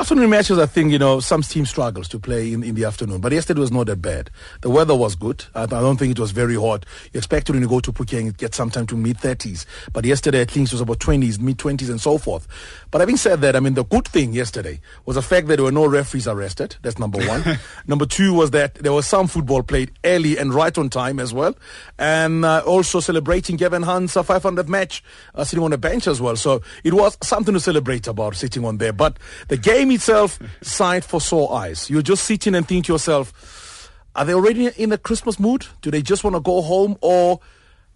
Afternoon 0.00 0.30
matches, 0.30 0.60
I 0.60 0.66
think, 0.66 0.92
you 0.92 0.98
know, 1.00 1.18
some 1.18 1.42
team 1.42 1.66
struggles 1.66 2.06
to 2.10 2.20
play 2.20 2.52
in, 2.52 2.62
in 2.62 2.76
the 2.76 2.84
afternoon. 2.84 3.20
But 3.20 3.32
yesterday 3.32 3.58
was 3.58 3.72
not 3.72 3.88
that 3.88 4.00
bad. 4.00 4.30
The 4.60 4.70
weather 4.70 4.94
was 4.94 5.16
good. 5.16 5.44
I, 5.56 5.64
I 5.64 5.66
don't 5.66 5.96
think 5.96 6.12
it 6.12 6.20
was 6.20 6.30
very 6.30 6.54
hot. 6.54 6.86
You 7.12 7.18
expect 7.18 7.50
when 7.50 7.60
you 7.60 7.68
go 7.68 7.80
to 7.80 7.90
Phokeng 7.92 8.20
and 8.20 8.38
get 8.38 8.54
some 8.54 8.70
time 8.70 8.86
to 8.86 8.96
mid 8.96 9.18
30s. 9.18 9.66
But 9.92 10.04
yesterday, 10.04 10.42
I 10.42 10.44
think 10.44 10.68
it 10.68 10.72
was 10.72 10.82
about 10.82 11.00
20s, 11.00 11.40
mid 11.40 11.58
20s, 11.58 11.90
and 11.90 12.00
so 12.00 12.16
forth. 12.16 12.46
But 12.92 13.00
having 13.00 13.16
said 13.16 13.40
that, 13.40 13.56
I 13.56 13.60
mean, 13.60 13.74
the 13.74 13.84
good 13.84 14.06
thing 14.06 14.32
yesterday 14.32 14.80
was 15.04 15.16
the 15.16 15.22
fact 15.22 15.48
that 15.48 15.56
there 15.56 15.64
were 15.64 15.72
no 15.72 15.84
referees 15.84 16.28
arrested. 16.28 16.76
That's 16.82 17.00
number 17.00 17.18
one. 17.26 17.58
number 17.88 18.06
two 18.06 18.32
was 18.32 18.52
that 18.52 18.76
there 18.76 18.92
was 18.92 19.04
some 19.04 19.26
football 19.26 19.64
played 19.64 19.90
early 20.04 20.38
and 20.38 20.54
right 20.54 20.78
on 20.78 20.90
time 20.90 21.18
as 21.18 21.34
well. 21.34 21.56
And 21.98 22.44
uh, 22.44 22.62
also 22.64 23.00
celebrating 23.00 23.56
Gavin 23.56 23.82
Hunt's 23.82 24.14
500th 24.14 24.68
match 24.68 25.02
uh, 25.34 25.42
sitting 25.42 25.64
on 25.64 25.72
the 25.72 25.78
bench 25.78 26.06
as 26.06 26.20
well. 26.20 26.36
So 26.36 26.62
it 26.84 26.94
was 26.94 27.18
something 27.20 27.52
to 27.52 27.58
celebrate 27.58 28.06
about 28.06 28.36
sitting 28.36 28.64
on 28.64 28.78
there. 28.78 28.92
But 28.92 29.18
the 29.48 29.56
game 29.56 29.87
itself, 29.90 30.38
sight 30.62 31.04
for 31.04 31.20
sore 31.20 31.54
eyes. 31.54 31.88
You're 31.90 32.02
just 32.02 32.24
sitting 32.24 32.54
and 32.54 32.66
think 32.66 32.86
to 32.86 32.92
yourself, 32.92 33.90
are 34.14 34.24
they 34.24 34.34
already 34.34 34.66
in 34.76 34.90
the 34.90 34.98
Christmas 34.98 35.38
mood? 35.38 35.66
Do 35.82 35.90
they 35.90 36.02
just 36.02 36.24
want 36.24 36.34
to 36.36 36.40
go 36.40 36.62
home 36.62 36.96
or 37.00 37.40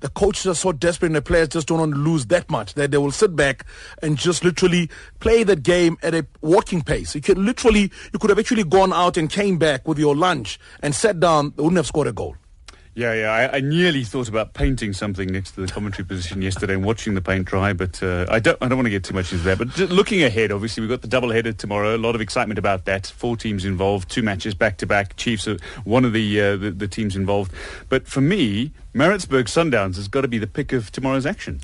the 0.02 0.08
coaches 0.08 0.46
are 0.46 0.54
so 0.54 0.72
desperate 0.72 1.08
and 1.08 1.16
the 1.16 1.22
players 1.22 1.48
just 1.48 1.68
don't 1.68 1.78
want 1.78 1.94
to 1.94 1.98
lose 1.98 2.26
that 2.26 2.50
much 2.50 2.74
that 2.74 2.90
they 2.90 2.98
will 2.98 3.12
sit 3.12 3.34
back 3.36 3.64
and 4.02 4.18
just 4.18 4.44
literally 4.44 4.90
play 5.20 5.44
that 5.44 5.62
game 5.62 5.96
at 6.02 6.12
a 6.14 6.26
walking 6.40 6.82
pace. 6.82 7.14
You 7.14 7.20
could 7.20 7.38
literally, 7.38 7.90
you 8.12 8.18
could 8.18 8.30
have 8.30 8.38
actually 8.38 8.64
gone 8.64 8.92
out 8.92 9.16
and 9.16 9.30
came 9.30 9.58
back 9.58 9.86
with 9.86 9.98
your 9.98 10.16
lunch 10.16 10.58
and 10.82 10.94
sat 10.94 11.20
down, 11.20 11.52
they 11.56 11.62
wouldn't 11.62 11.76
have 11.76 11.86
scored 11.86 12.08
a 12.08 12.12
goal. 12.12 12.36
Yeah, 12.94 13.14
yeah. 13.14 13.30
I, 13.30 13.56
I, 13.56 13.60
nearly 13.60 14.04
thought 14.04 14.28
about 14.28 14.52
painting 14.52 14.92
something 14.92 15.26
next 15.32 15.52
to 15.52 15.62
the 15.62 15.72
commentary 15.72 16.04
position 16.04 16.42
yesterday 16.42 16.74
and 16.74 16.84
watching 16.84 17.14
the 17.14 17.22
paint 17.22 17.46
dry, 17.46 17.72
but 17.72 18.02
uh, 18.02 18.26
I 18.28 18.38
don't. 18.38 18.58
I 18.60 18.68
don't 18.68 18.76
want 18.76 18.84
to 18.84 18.90
get 18.90 19.02
too 19.02 19.14
much 19.14 19.32
into 19.32 19.44
that. 19.44 19.56
But 19.56 19.78
looking 19.90 20.22
ahead, 20.22 20.52
obviously 20.52 20.82
we've 20.82 20.90
got 20.90 21.00
the 21.00 21.08
double 21.08 21.30
header 21.30 21.54
tomorrow. 21.54 21.96
A 21.96 21.98
lot 21.98 22.14
of 22.14 22.20
excitement 22.20 22.58
about 22.58 22.84
that. 22.84 23.06
Four 23.06 23.38
teams 23.38 23.64
involved, 23.64 24.10
two 24.10 24.22
matches 24.22 24.54
back 24.54 24.76
to 24.78 24.86
back. 24.86 25.16
Chiefs 25.16 25.48
are 25.48 25.56
one 25.84 26.04
of 26.04 26.12
the, 26.12 26.38
uh, 26.38 26.56
the, 26.56 26.70
the 26.70 26.86
teams 26.86 27.16
involved. 27.16 27.52
But 27.88 28.06
for 28.06 28.20
me, 28.20 28.72
Maritzburg 28.92 29.46
Sundowns 29.46 29.96
has 29.96 30.06
got 30.06 30.20
to 30.20 30.28
be 30.28 30.38
the 30.38 30.46
pick 30.46 30.74
of 30.74 30.92
tomorrow's 30.92 31.24
action. 31.24 31.62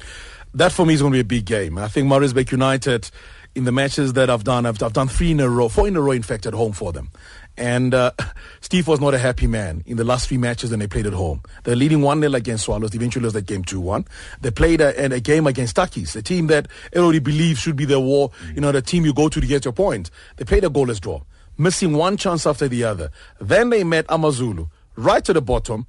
That 0.55 0.73
for 0.73 0.87
me 0.87 0.95
is 0.95 1.03
going 1.03 1.13
to 1.13 1.17
be 1.17 1.21
a 1.21 1.25
big 1.25 1.45
game. 1.45 1.77
I 1.77 1.89
think 1.89 2.09
Maritzburg 2.09 2.51
United 2.51 3.11
in 3.55 3.65
the 3.65 3.73
matches 3.73 4.15
that 4.15 4.31
I've 4.31 4.45
done, 4.45 4.65
I've, 4.65 4.83
I've 4.83 4.93
done 4.93 5.09
three 5.09 5.33
in 5.33 5.41
a 5.41 5.49
row, 5.49 5.69
four 5.69 5.89
in 5.89 5.97
a 5.97 6.01
row, 6.01 6.13
in 6.13 6.23
fact, 6.23 6.47
at 6.47 6.55
home 6.55 6.73
for 6.73 6.93
them. 6.93 7.11
And 7.59 7.93
uh, 7.93 8.13
Steve 8.61 8.87
was 8.89 9.01
not 9.01 9.15
a 9.15 9.19
happy 9.19 9.47
man 9.47 9.83
in 9.85 9.97
the 9.97 10.05
last 10.05 10.29
three 10.29 10.39
matches 10.39 10.71
when 10.71 10.79
they 10.79 10.87
played 10.87 11.07
at 11.07 11.13
home. 11.13 11.43
They're 11.65 11.77
leading 11.77 12.01
1 12.01 12.21
0 12.21 12.35
against 12.35 12.65
Swallows. 12.65 12.95
Eventually 12.95 13.25
lost 13.25 13.35
that 13.35 13.47
game 13.47 13.65
2 13.65 13.81
1. 13.81 14.07
They 14.41 14.51
played 14.51 14.81
a, 14.81 15.13
a 15.13 15.21
game 15.21 15.47
against 15.47 15.77
Tuks, 15.77 16.17
a 16.17 16.23
team 16.23 16.47
that 16.47 16.69
everybody 16.93 17.19
believes 17.19 17.59
should 17.59 17.77
be 17.77 17.85
their 17.85 18.01
war, 18.01 18.31
you 18.55 18.61
know, 18.61 18.73
the 18.73 18.81
team 18.81 19.05
you 19.05 19.13
go 19.13 19.29
to 19.29 19.41
to 19.41 19.47
get 19.47 19.65
your 19.65 19.73
point. 19.73 20.11
They 20.37 20.45
played 20.45 20.65
a 20.65 20.69
goalless 20.69 21.01
draw, 21.01 21.23
missing 21.59 21.93
one 21.95 22.17
chance 22.17 22.47
after 22.47 22.69
the 22.69 22.85
other. 22.85 23.11
Then 23.41 23.71
they 23.71 23.83
met 23.83 24.07
Amazulu, 24.09 24.69
right 24.97 25.25
to 25.25 25.33
the 25.33 25.43
bottom, 25.43 25.85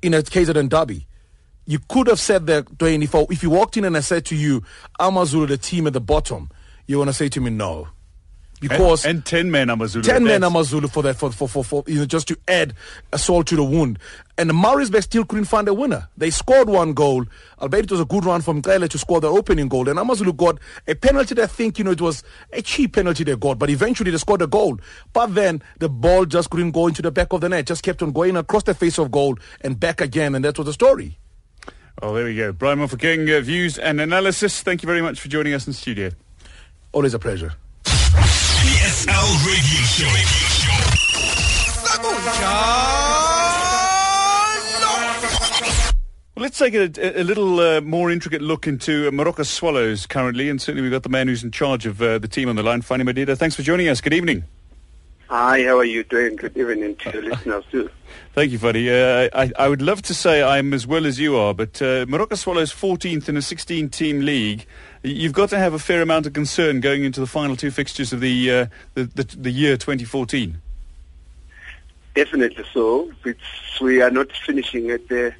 in 0.00 0.14
a 0.14 0.22
case 0.22 0.48
of 0.48 0.68
Derby. 0.68 1.06
You 1.66 1.78
could 1.88 2.06
have 2.08 2.18
said 2.18 2.46
that, 2.46 2.64
Dwayne, 2.78 3.02
if, 3.02 3.14
if 3.30 3.42
you 3.42 3.50
walked 3.50 3.76
in 3.76 3.84
and 3.84 3.96
I 3.96 4.00
said 4.00 4.24
to 4.26 4.36
you, 4.36 4.64
Amazulu, 4.98 5.46
the 5.46 5.58
team 5.58 5.86
at 5.86 5.92
the 5.92 6.00
bottom, 6.00 6.48
you 6.86 6.98
want 6.98 7.08
to 7.08 7.14
say 7.14 7.28
to 7.28 7.40
me, 7.40 7.50
no 7.50 7.88
because 8.60 9.04
and, 9.04 9.16
and, 9.16 9.24
ten 9.24 9.50
men 9.50 9.70
Amazulu. 9.70 10.04
Ten 10.04 10.24
men 10.24 10.44
Amazulu 10.44 10.88
for 10.88 11.02
that 11.02 11.16
for, 11.16 11.32
for 11.32 11.48
for 11.48 11.64
for 11.64 11.84
you 11.86 11.98
know 11.98 12.06
just 12.06 12.28
to 12.28 12.38
add 12.46 12.74
a 13.12 13.18
salt 13.18 13.46
to 13.48 13.56
the 13.56 13.64
wound. 13.64 13.98
And 14.38 14.48
the 14.48 14.54
Maritzburg 14.54 15.02
still 15.02 15.24
couldn't 15.24 15.46
find 15.46 15.68
a 15.68 15.74
winner. 15.74 16.08
They 16.16 16.30
scored 16.30 16.68
one 16.68 16.94
goal. 16.94 17.26
Albeit 17.60 17.84
it 17.84 17.90
was 17.90 18.00
a 18.00 18.06
good 18.06 18.24
run 18.24 18.40
from 18.40 18.62
Kele 18.62 18.88
to 18.88 18.98
score 18.98 19.20
the 19.20 19.28
opening 19.28 19.68
goal. 19.68 19.86
And 19.86 19.98
Amazulu 19.98 20.32
got 20.32 20.58
a 20.88 20.94
penalty 20.94 21.34
that 21.34 21.42
I 21.42 21.46
think, 21.46 21.78
you 21.78 21.84
know, 21.84 21.90
it 21.90 22.00
was 22.00 22.22
a 22.50 22.62
cheap 22.62 22.94
penalty 22.94 23.22
they 23.22 23.36
got, 23.36 23.58
but 23.58 23.68
eventually 23.68 24.10
they 24.10 24.16
scored 24.16 24.40
a 24.40 24.46
goal. 24.46 24.78
But 25.12 25.34
then 25.34 25.62
the 25.78 25.90
ball 25.90 26.24
just 26.24 26.48
couldn't 26.48 26.70
go 26.70 26.86
into 26.86 27.02
the 27.02 27.10
back 27.10 27.34
of 27.34 27.42
the 27.42 27.50
net, 27.50 27.66
just 27.66 27.82
kept 27.82 28.02
on 28.02 28.12
going 28.12 28.34
across 28.36 28.62
the 28.62 28.72
face 28.72 28.98
of 28.98 29.10
goal 29.10 29.38
and 29.60 29.78
back 29.78 30.00
again, 30.00 30.34
and 30.34 30.42
that 30.46 30.56
was 30.56 30.66
the 30.66 30.72
story. 30.72 31.18
Oh, 32.00 32.14
there 32.14 32.24
we 32.24 32.34
go. 32.34 32.52
Brian 32.52 32.78
Mofokeng, 32.78 33.36
uh, 33.36 33.42
views 33.42 33.76
and 33.76 34.00
analysis. 34.00 34.62
Thank 34.62 34.82
you 34.82 34.86
very 34.86 35.02
much 35.02 35.20
for 35.20 35.28
joining 35.28 35.52
us 35.52 35.66
in 35.66 35.74
studio. 35.74 36.12
Always 36.92 37.12
a 37.12 37.18
pleasure. 37.18 37.52
PSL 39.00 39.46
Radio 39.46 39.80
Show. 39.86 40.12
Well, 46.34 46.42
let's 46.42 46.58
take 46.58 46.74
a, 46.74 46.90
a 47.18 47.24
little 47.24 47.60
uh, 47.60 47.80
more 47.80 48.10
intricate 48.10 48.42
look 48.42 48.66
into 48.66 49.10
Moroka 49.10 49.46
Swallows 49.46 50.06
currently, 50.06 50.50
and 50.50 50.60
certainly 50.60 50.82
we've 50.82 50.90
got 50.90 51.02
the 51.02 51.08
man 51.08 51.28
who's 51.28 51.42
in 51.42 51.50
charge 51.50 51.86
of 51.86 52.02
uh, 52.02 52.18
the 52.18 52.28
team 52.28 52.50
on 52.50 52.56
the 52.56 52.62
line, 52.62 52.82
Fani 52.82 53.04
Madida. 53.04 53.38
Thanks 53.38 53.56
for 53.56 53.62
joining 53.62 53.88
us. 53.88 54.02
Good 54.02 54.12
evening. 54.12 54.44
Hi, 55.28 55.62
how 55.62 55.78
are 55.78 55.84
you 55.84 56.04
doing? 56.04 56.36
Good 56.36 56.56
evening 56.56 56.96
to 56.96 57.10
your 57.12 57.22
listeners 57.22 57.64
too. 57.70 57.88
Thank 58.34 58.52
you, 58.52 58.58
Fuddy. 58.58 58.90
Uh, 58.90 59.28
I, 59.32 59.50
I 59.58 59.68
would 59.68 59.80
love 59.80 60.02
to 60.02 60.14
say 60.14 60.42
I'm 60.42 60.74
as 60.74 60.86
well 60.86 61.06
as 61.06 61.18
you 61.18 61.36
are, 61.36 61.54
but 61.54 61.80
uh, 61.80 62.04
Moroka 62.06 62.36
Swallows 62.36 62.72
14th 62.72 63.28
in 63.30 63.36
a 63.36 63.40
16-team 63.40 64.20
league. 64.20 64.66
You've 65.02 65.32
got 65.32 65.48
to 65.50 65.58
have 65.58 65.72
a 65.72 65.78
fair 65.78 66.02
amount 66.02 66.26
of 66.26 66.34
concern 66.34 66.80
going 66.80 67.04
into 67.04 67.20
the 67.20 67.26
final 67.26 67.56
two 67.56 67.70
fixtures 67.70 68.12
of 68.12 68.20
the 68.20 68.50
uh, 68.50 68.66
the, 68.94 69.04
the, 69.04 69.24
the 69.24 69.50
year 69.50 69.78
2014. 69.78 70.60
Definitely 72.14 72.64
so. 72.74 73.10
It's, 73.24 73.80
we 73.80 74.02
are 74.02 74.10
not 74.10 74.30
finishing 74.32 74.90
at 74.90 75.08
the 75.08 75.32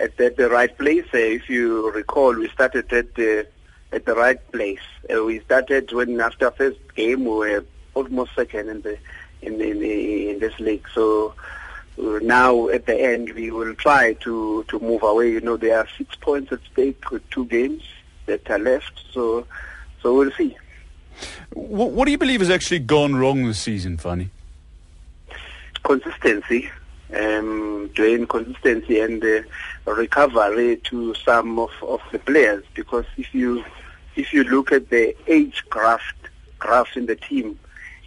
at 0.00 0.16
the, 0.16 0.34
the 0.36 0.48
right 0.48 0.76
place. 0.76 1.04
Uh, 1.14 1.18
if 1.18 1.48
you 1.48 1.92
recall, 1.92 2.34
we 2.34 2.48
started 2.48 2.92
at 2.92 3.14
the 3.14 3.46
at 3.92 4.04
the 4.04 4.16
right 4.16 4.40
place. 4.50 4.80
Uh, 5.08 5.22
we 5.22 5.38
started 5.40 5.92
when 5.92 6.20
after 6.20 6.50
first 6.50 6.78
game 6.96 7.24
we 7.24 7.30
were 7.30 7.64
almost 7.94 8.34
second 8.34 8.68
in 8.68 8.82
the 8.82 8.98
in 9.42 9.60
in, 9.60 9.78
the, 9.78 10.30
in 10.30 10.40
this 10.40 10.58
league. 10.58 10.88
So 10.92 11.34
uh, 12.02 12.18
now 12.20 12.68
at 12.68 12.86
the 12.86 13.00
end 13.00 13.30
we 13.34 13.52
will 13.52 13.76
try 13.76 14.14
to 14.14 14.64
to 14.64 14.80
move 14.80 15.04
away. 15.04 15.30
You 15.30 15.40
know 15.40 15.56
there 15.56 15.78
are 15.78 15.86
six 15.96 16.16
points 16.16 16.50
at 16.50 16.58
stake 16.72 17.12
with 17.12 17.30
two 17.30 17.44
games 17.44 17.84
that 18.26 18.48
are 18.50 18.58
left. 18.58 19.04
So 19.12 19.46
so 20.02 20.14
we'll 20.16 20.32
see. 20.32 20.56
What, 21.52 21.92
what 21.92 22.04
do 22.06 22.10
you 22.10 22.18
believe 22.18 22.40
has 22.40 22.50
actually 22.50 22.80
gone 22.80 23.14
wrong 23.16 23.44
this 23.46 23.58
season, 23.60 23.96
Fani? 23.96 24.30
Consistency, 25.84 26.70
um, 27.14 27.90
doing 27.94 28.26
consistency 28.26 29.00
and 29.00 29.22
uh, 29.22 29.92
recovery 29.94 30.78
to 30.84 31.14
some 31.14 31.58
of, 31.58 31.70
of 31.82 32.00
the 32.10 32.18
players. 32.18 32.64
Because 32.74 33.04
if 33.16 33.34
you 33.34 33.64
if 34.16 34.32
you 34.32 34.44
look 34.44 34.72
at 34.72 34.90
the 34.90 35.14
age 35.30 35.62
graph 35.70 36.02
graph 36.58 36.96
in 36.96 37.06
the 37.06 37.16
team, 37.16 37.58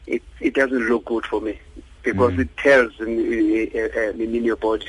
it 0.08 0.24
it 0.40 0.56
doesn't 0.56 0.88
look 0.90 1.06
good 1.06 1.26
for 1.26 1.40
me 1.42 1.60
because 2.04 2.34
Mm. 2.34 2.40
it 2.40 2.58
tells 2.58 3.00
in, 3.02 3.20
in, 3.20 4.36
in 4.36 4.44
your 4.44 4.56
body. 4.56 4.88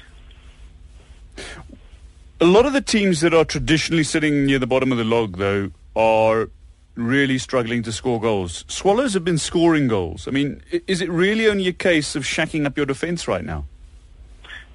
A 2.41 2.45
lot 2.45 2.67
of 2.67 2.73
the 2.73 2.81
teams 2.81 3.21
that 3.23 3.35
are 3.35 3.45
traditionally 3.45 4.05
sitting 4.05 4.47
near 4.47 4.61
the 4.61 4.67
bottom 4.67 4.93
of 4.93 4.99
the 4.99 5.05
log, 5.05 5.39
though, 5.39 5.73
are 5.97 6.49
really 6.95 7.37
struggling 7.37 7.83
to 7.83 7.91
score 7.91 8.21
goals. 8.21 8.65
Swallows 8.69 9.15
have 9.15 9.25
been 9.25 9.39
scoring 9.39 9.89
goals. 9.89 10.29
I 10.29 10.31
mean, 10.31 10.63
is 10.87 11.01
it 11.01 11.11
really 11.11 11.49
only 11.49 11.67
a 11.67 11.73
case 11.73 12.15
of 12.15 12.23
shacking 12.23 12.65
up 12.65 12.77
your 12.77 12.87
defence 12.87 13.27
right 13.27 13.45
now? 13.45 13.65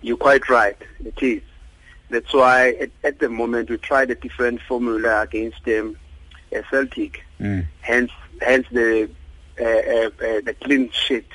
You're 0.02 0.18
quite 0.18 0.50
right. 0.50 0.78
It 1.06 1.24
is. 1.24 1.42
That's 2.10 2.34
why 2.34 2.72
at, 2.72 2.92
at 3.04 3.20
the 3.20 3.30
moment 3.30 3.70
we 3.70 3.78
tried 3.78 4.12
a 4.12 4.16
different 4.16 4.62
formula 4.62 5.22
against 5.22 5.66
um, 5.68 5.96
uh, 6.54 6.62
Celtic. 6.70 7.24
Mm. 7.40 7.66
Hence, 7.80 8.12
hence 8.42 8.68
the 8.72 9.10
uh, 9.60 9.64
uh, 9.64 9.66
uh, 9.66 10.42
the 10.42 10.56
clean 10.62 10.90
sheet 10.92 11.28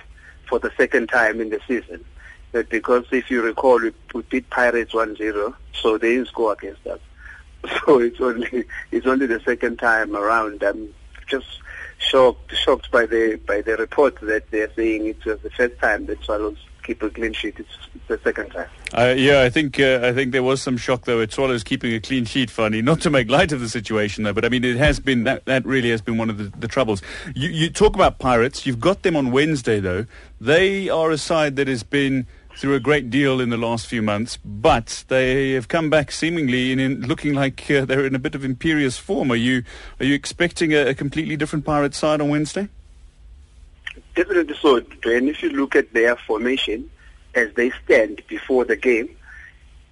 for 0.47 0.58
the 0.58 0.70
second 0.76 1.08
time 1.08 1.40
in 1.40 1.50
the 1.50 1.61
season. 1.66 2.04
Because 2.52 3.05
if 3.11 3.31
you 3.31 3.43
recall, 3.43 3.81
we, 3.81 3.93
we 4.14 4.23
beat 4.23 4.49
Pirates 4.50 4.93
1-0, 4.93 5.55
so 5.75 5.99
they 5.99 6.14
didn't 6.14 6.28
score 6.28 6.52
against 6.52 6.87
us. 6.87 7.00
So 7.85 7.99
it's 7.99 8.21
only 8.21 8.64
it's 8.93 9.07
only 9.07 9.26
the 9.26 9.40
second 9.40 9.78
time 9.78 10.14
around. 10.14 10.62
I'm 10.62 10.95
just 11.26 11.61
shocked 11.99 12.55
shocked 12.55 12.90
by 12.90 13.07
the 13.07 13.38
by 13.47 13.62
the 13.62 13.76
report 13.76 14.21
that 14.21 14.50
they're 14.50 14.73
saying 14.75 15.07
it 15.07 15.25
was 15.25 15.40
the 15.40 15.50
first 15.50 15.78
time 15.81 16.07
that 16.07 16.23
Swallows 16.23 16.59
keep 16.88 17.02
a 17.02 17.11
clean 17.11 17.33
sheet. 17.35 17.57
It's, 17.59 17.69
it's 17.95 18.09
the 18.09 18.19
second 18.25 18.50
time. 18.50 18.69
Uh, 18.95 19.14
yeah, 19.17 19.43
I 19.43 19.50
think 19.50 19.78
uh, 19.78 20.00
I 20.02 20.12
think 20.12 20.33
there 20.33 20.43
was 20.43 20.62
some 20.62 20.76
shock 20.76 21.05
though 21.05 21.21
at 21.21 21.33
Swallows 21.33 21.62
keeping 21.62 21.93
a 21.93 22.00
clean 22.00 22.25
sheet. 22.25 22.50
Fani, 22.50 22.81
not 22.81 23.00
to 23.02 23.11
make 23.11 23.31
light 23.31 23.52
of 23.52 23.61
the 23.61 23.69
situation 23.69 24.25
though, 24.25 24.33
but 24.33 24.45
I 24.45 24.49
mean 24.49 24.64
it 24.64 24.76
has 24.76 24.99
been 24.99 25.25
that 25.25 25.45
that 25.45 25.64
really 25.67 25.90
has 25.90 26.00
been 26.00 26.17
one 26.17 26.31
of 26.31 26.38
the, 26.38 26.45
the 26.59 26.69
troubles. 26.69 27.02
You, 27.35 27.50
you 27.50 27.71
talk 27.71 27.95
about 27.95 28.19
Pirates. 28.19 28.67
You've 28.67 28.81
got 28.81 29.02
them 29.02 29.17
on 29.17 29.31
Wednesday 29.31 29.81
though. 29.81 30.07
They 30.40 30.88
are 30.88 31.11
a 31.11 31.19
side 31.19 31.57
that 31.57 31.69
has 31.69 31.83
been 31.83 32.26
through 32.59 32.75
a 32.75 32.81
great 32.81 33.09
deal 33.09 33.41
in 33.41 33.50
the 33.50 33.57
last 33.57 33.87
few 33.87 34.03
months, 34.03 34.37
but 34.45 35.05
they 35.07 35.53
have 35.53 35.69
come 35.69 35.88
back 35.88 36.11
seemingly 36.11 36.73
in, 36.73 36.81
in 36.81 37.03
looking 37.07 37.33
like 37.33 37.71
uh, 37.71 37.85
they're 37.85 38.05
in 38.05 38.17
a 38.17 38.19
bit 38.19 38.35
of 38.35 38.45
imperious 38.45 38.99
form. 38.99 39.31
Are 39.31 39.37
you 39.37 39.62
are 40.00 40.05
you 40.05 40.15
expecting 40.15 40.75
a, 40.75 40.88
a 40.88 40.95
completely 40.95 41.37
different 41.37 41.65
Pirate 41.65 41.95
side 41.95 42.21
on 42.21 42.29
Wednesday? 42.29 42.69
Definitely 44.17 44.57
so. 44.61 44.77
And 44.77 45.29
if 45.29 45.41
you 45.41 45.50
look 45.50 45.77
at 45.77 45.93
their 45.93 46.17
formation 46.17 46.91
as 47.37 47.55
they 47.55 47.71
stand 47.85 48.23
before 48.27 48.65
the 48.65 48.75
game, 48.75 49.17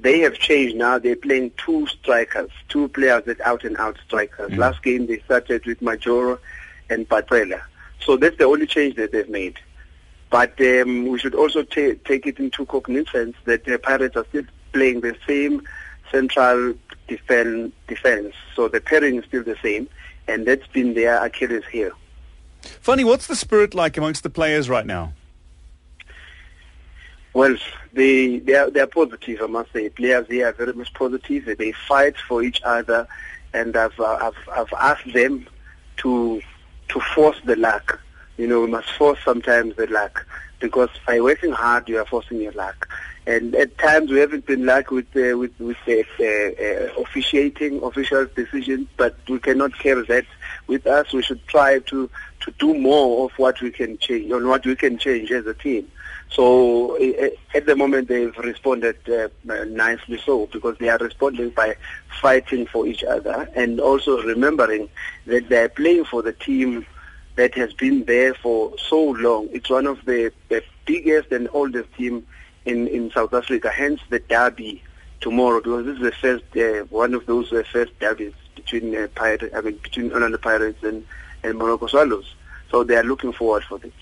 they 0.00 0.18
have 0.20 0.34
changed 0.34 0.74
now. 0.74 0.98
They're 0.98 1.14
playing 1.14 1.52
two 1.56 1.86
strikers, 1.86 2.50
two 2.68 2.88
players 2.88 3.24
that 3.26 3.40
out 3.42 3.62
and 3.62 3.76
out 3.76 3.96
strikers. 4.04 4.50
Mm. 4.50 4.58
Last 4.58 4.82
game 4.82 5.06
they 5.06 5.20
started 5.20 5.64
with 5.66 5.80
Majoro 5.80 6.40
and 6.90 7.08
Patrella. 7.08 7.62
So 8.00 8.16
that's 8.16 8.36
the 8.38 8.44
only 8.44 8.66
change 8.66 8.96
that 8.96 9.12
they've 9.12 9.28
made. 9.28 9.60
But 10.30 10.60
um, 10.60 11.06
we 11.06 11.18
should 11.18 11.34
also 11.34 11.62
ta- 11.62 11.98
take 12.04 12.26
it 12.26 12.38
into 12.38 12.66
cognizance 12.66 13.36
that 13.44 13.64
the 13.64 13.78
Pirates 13.78 14.16
are 14.16 14.26
still 14.26 14.44
playing 14.72 15.00
the 15.00 15.16
same 15.26 15.62
central 16.10 16.74
defense. 17.08 17.72
defense. 17.86 18.34
So 18.54 18.68
the 18.68 18.80
pairing 18.80 19.16
is 19.16 19.24
still 19.24 19.44
the 19.44 19.56
same, 19.62 19.88
and 20.28 20.46
that's 20.46 20.66
been 20.68 20.94
their 20.94 21.24
Achilles 21.24 21.64
heel. 21.70 21.92
Fani, 22.80 23.04
what's 23.04 23.26
the 23.26 23.36
spirit 23.36 23.74
like 23.74 23.96
amongst 23.96 24.22
the 24.22 24.30
players 24.30 24.68
right 24.68 24.86
now? 24.86 25.12
Well, 27.32 27.56
they 27.92 28.38
they 28.38 28.54
are, 28.54 28.70
they 28.70 28.80
are 28.80 28.86
positive, 28.86 29.42
I 29.42 29.46
must 29.46 29.72
say. 29.72 29.90
Players 29.90 30.26
here 30.26 30.48
are 30.48 30.52
very 30.52 30.72
much 30.72 30.92
positive. 30.94 31.56
They 31.58 31.72
fight 31.72 32.16
for 32.16 32.42
each 32.42 32.62
other, 32.64 33.06
and 33.52 33.76
I've 33.76 33.98
uh, 34.00 34.18
I've 34.20 34.48
I've 34.50 34.72
asked 34.72 35.12
them 35.12 35.46
to 35.98 36.40
to 36.88 37.00
force 37.14 37.36
the 37.44 37.56
luck. 37.56 38.00
You 38.36 38.46
know, 38.46 38.60
we 38.60 38.68
must 38.68 38.90
force 38.92 39.18
sometimes 39.24 39.76
the 39.76 39.86
luck 39.86 40.26
because 40.60 40.90
by 41.06 41.20
working 41.20 41.52
hard, 41.52 41.88
you 41.88 41.98
are 41.98 42.06
forcing 42.06 42.40
your 42.40 42.52
luck. 42.52 42.88
And 43.26 43.54
at 43.56 43.76
times 43.78 44.10
we 44.10 44.18
haven't 44.18 44.46
been 44.46 44.66
lucky 44.66 44.94
with 44.94 45.16
uh, 45.16 45.36
with 45.36 45.58
with 45.58 45.76
the 45.84 46.04
uh, 46.20 46.62
uh, 46.62 47.02
officiating 47.02 47.82
official 47.82 48.26
decisions, 48.36 48.86
but 48.96 49.16
we 49.28 49.38
cannot 49.40 49.76
carry 49.78 50.04
that 50.06 50.26
with 50.68 50.86
us. 50.86 51.12
We 51.12 51.22
should 51.22 51.46
try 51.48 51.80
to 51.80 52.10
to 52.40 52.50
do 52.58 52.74
more 52.74 53.24
of 53.26 53.32
what 53.38 53.60
we 53.60 53.70
can 53.70 53.98
change, 53.98 54.30
on 54.30 54.46
what 54.46 54.64
we 54.64 54.76
can 54.76 54.98
change 54.98 55.32
as 55.32 55.46
a 55.46 55.54
team. 55.54 55.90
So 56.30 56.96
uh, 56.96 57.30
at 57.54 57.66
the 57.66 57.74
moment 57.74 58.08
they've 58.08 58.36
responded 58.38 58.96
uh, 59.08 59.28
nicely 59.64 60.18
so 60.24 60.46
because 60.46 60.76
they 60.78 60.88
are 60.88 60.98
responding 60.98 61.50
by 61.50 61.76
fighting 62.20 62.66
for 62.66 62.86
each 62.86 63.04
other 63.04 63.48
and 63.54 63.80
also 63.80 64.22
remembering 64.22 64.88
that 65.26 65.48
they're 65.48 65.68
playing 65.68 66.04
for 66.04 66.22
the 66.22 66.32
team 66.32 66.86
that 67.36 67.54
has 67.54 67.72
been 67.74 68.04
there 68.04 68.34
for 68.34 68.72
so 68.78 69.10
long. 69.10 69.48
It's 69.52 69.70
one 69.70 69.86
of 69.86 70.04
the, 70.04 70.32
the 70.48 70.62
biggest 70.86 71.30
and 71.32 71.48
oldest 71.52 71.92
team 71.94 72.26
in, 72.64 72.88
in 72.88 73.10
South 73.12 73.32
Africa, 73.32 73.70
hence 73.70 74.00
the 74.10 74.18
derby 74.18 74.82
tomorrow 75.20 75.60
because 75.60 75.86
this 75.86 75.96
is 75.96 76.02
the 76.02 76.12
first 76.12 76.44
uh, 76.56 76.84
one 76.86 77.14
of 77.14 77.24
those 77.26 77.52
uh, 77.52 77.62
first 77.72 77.98
derbies 78.00 78.34
between 78.54 78.94
uh, 78.94 79.06
Pirates, 79.14 79.54
I 79.54 79.60
mean 79.60 79.78
between 79.82 80.12
Orlando 80.12 80.38
Pirates 80.38 80.82
and, 80.82 81.06
and 81.42 81.54
Moroka 81.54 81.88
Swallows. 81.88 82.34
So 82.70 82.84
they 82.84 82.96
are 82.96 83.04
looking 83.04 83.32
forward 83.32 83.64
for 83.64 83.78
this. 83.78 83.92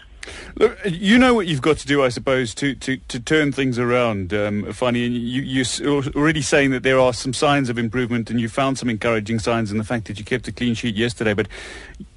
Look, 0.56 0.78
you 0.84 1.18
know 1.18 1.34
what 1.34 1.46
you've 1.46 1.62
got 1.62 1.78
to 1.78 1.86
do, 1.86 2.02
I 2.02 2.08
suppose, 2.08 2.54
to, 2.56 2.74
to, 2.76 2.96
to 2.96 3.20
turn 3.20 3.52
things 3.52 3.78
around, 3.78 4.32
um, 4.32 4.72
Fani. 4.72 5.06
And 5.06 5.14
you, 5.14 5.42
you're 5.42 6.04
already 6.14 6.42
saying 6.42 6.70
that 6.70 6.82
there 6.82 6.98
are 6.98 7.12
some 7.12 7.32
signs 7.32 7.68
of 7.68 7.78
improvement, 7.78 8.30
and 8.30 8.40
you 8.40 8.48
found 8.48 8.78
some 8.78 8.88
encouraging 8.88 9.38
signs 9.38 9.70
in 9.70 9.78
the 9.78 9.84
fact 9.84 10.06
that 10.06 10.18
you 10.18 10.24
kept 10.24 10.46
a 10.48 10.52
clean 10.52 10.74
sheet 10.74 10.94
yesterday. 10.94 11.34
But 11.34 11.48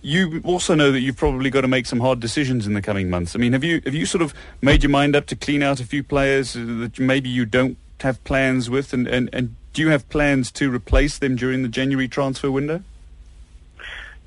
you 0.01 0.41
also 0.43 0.75
know 0.75 0.91
that 0.91 1.01
you've 1.01 1.17
probably 1.17 1.49
got 1.49 1.61
to 1.61 1.67
make 1.67 1.85
some 1.85 1.99
hard 1.99 2.19
decisions 2.19 2.67
in 2.67 2.73
the 2.73 2.81
coming 2.81 3.09
months. 3.09 3.35
I 3.35 3.39
mean, 3.39 3.53
have 3.53 3.63
you 3.63 3.81
have 3.85 3.95
you 3.95 4.05
sort 4.05 4.21
of 4.21 4.33
made 4.61 4.83
your 4.83 4.91
mind 4.91 5.15
up 5.15 5.25
to 5.27 5.35
clean 5.35 5.63
out 5.63 5.79
a 5.79 5.85
few 5.85 6.03
players 6.03 6.55
uh, 6.55 6.63
that 6.65 6.99
maybe 6.99 7.29
you 7.29 7.45
don't 7.45 7.77
have 8.01 8.23
plans 8.23 8.69
with, 8.69 8.93
and, 8.93 9.07
and, 9.07 9.29
and 9.33 9.55
do 9.73 9.81
you 9.81 9.89
have 9.89 10.07
plans 10.09 10.51
to 10.51 10.71
replace 10.71 11.17
them 11.17 11.35
during 11.35 11.63
the 11.63 11.69
January 11.69 12.07
transfer 12.07 12.51
window? 12.51 12.83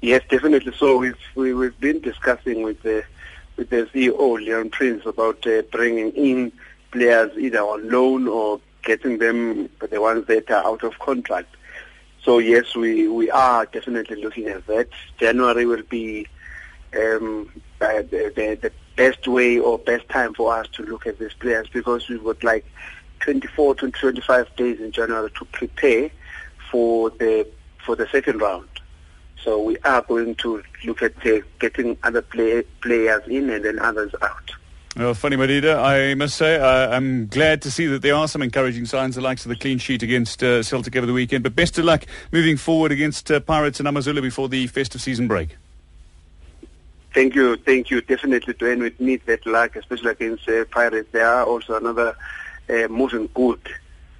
Yes, 0.00 0.22
definitely. 0.28 0.72
So 0.76 0.96
we've 0.96 1.14
we, 1.34 1.54
we've 1.54 1.78
been 1.78 2.00
discussing 2.00 2.62
with 2.62 2.82
the 2.82 3.04
with 3.60 3.68
the 3.68 3.84
CEO 3.92 4.36
Leon 4.38 4.70
Prince 4.70 5.04
about 5.04 5.46
uh, 5.46 5.60
bringing 5.70 6.10
in 6.12 6.50
players 6.92 7.30
either 7.36 7.60
on 7.60 7.90
loan 7.90 8.26
or 8.26 8.58
getting 8.82 9.18
them 9.18 9.68
the 9.90 10.00
ones 10.00 10.26
that 10.28 10.50
are 10.50 10.64
out 10.64 10.82
of 10.82 10.98
contract. 10.98 11.54
So 12.22 12.38
yes, 12.38 12.74
we 12.74 13.06
we 13.06 13.30
are 13.30 13.66
definitely 13.66 14.22
looking 14.22 14.48
at 14.48 14.66
that. 14.66 14.88
January 15.18 15.66
will 15.66 15.82
be 15.82 16.26
um, 16.94 17.50
the, 17.78 18.32
the 18.34 18.58
the 18.62 18.72
best 18.96 19.28
way 19.28 19.58
or 19.58 19.78
best 19.78 20.08
time 20.08 20.32
for 20.32 20.54
us 20.54 20.66
to 20.68 20.82
look 20.82 21.06
at 21.06 21.18
these 21.18 21.34
players 21.34 21.68
because 21.70 22.08
we've 22.08 22.24
got 22.24 22.42
like 22.42 22.64
24 23.20 23.74
to 23.74 23.90
25 23.90 24.56
days 24.56 24.80
in 24.80 24.90
January 24.90 25.30
to 25.38 25.44
prepare 25.46 26.10
for 26.70 27.10
the 27.10 27.46
for 27.84 27.94
the 27.94 28.08
second 28.08 28.40
round. 28.40 28.68
So 29.42 29.62
we 29.62 29.78
are 29.78 30.02
going 30.02 30.34
to 30.36 30.62
look 30.84 31.02
at 31.02 31.26
uh, 31.26 31.40
getting 31.58 31.96
other 32.02 32.22
play, 32.22 32.62
players 32.82 33.22
in 33.26 33.50
and 33.50 33.64
then 33.64 33.78
others 33.78 34.14
out. 34.22 34.50
Well, 34.96 35.14
Fani, 35.14 35.36
Madida, 35.36 35.80
I 35.82 36.14
must 36.14 36.36
say 36.36 36.56
uh, 36.56 36.90
I'm 36.90 37.28
glad 37.28 37.62
to 37.62 37.70
see 37.70 37.86
that 37.86 38.02
there 38.02 38.14
are 38.14 38.26
some 38.26 38.42
encouraging 38.42 38.86
signs, 38.86 39.14
the 39.14 39.20
likes 39.20 39.44
of 39.44 39.48
the 39.48 39.56
clean 39.56 39.78
sheet 39.78 40.02
against 40.02 40.42
uh, 40.42 40.64
Celtic 40.64 40.96
over 40.96 41.06
the 41.06 41.12
weekend. 41.12 41.44
But 41.44 41.54
best 41.54 41.78
of 41.78 41.84
luck 41.84 42.04
moving 42.32 42.56
forward 42.56 42.90
against 42.90 43.30
uh, 43.30 43.38
Pirates 43.38 43.78
and 43.78 43.86
Amazulu 43.86 44.20
before 44.20 44.48
the 44.48 44.66
festive 44.66 45.00
season 45.00 45.28
break. 45.28 45.56
Thank 47.14 47.34
you, 47.34 47.56
thank 47.56 47.90
you. 47.90 48.00
Definitely, 48.00 48.54
Dwayne, 48.54 48.80
we 48.80 49.04
need 49.04 49.24
that 49.26 49.46
luck, 49.46 49.76
especially 49.76 50.10
against 50.10 50.48
uh, 50.48 50.64
Pirates. 50.66 51.08
They 51.12 51.20
are 51.20 51.44
also 51.44 51.76
another 51.76 52.16
uh, 52.68 52.88
moving 52.88 53.28
good. 53.32 53.60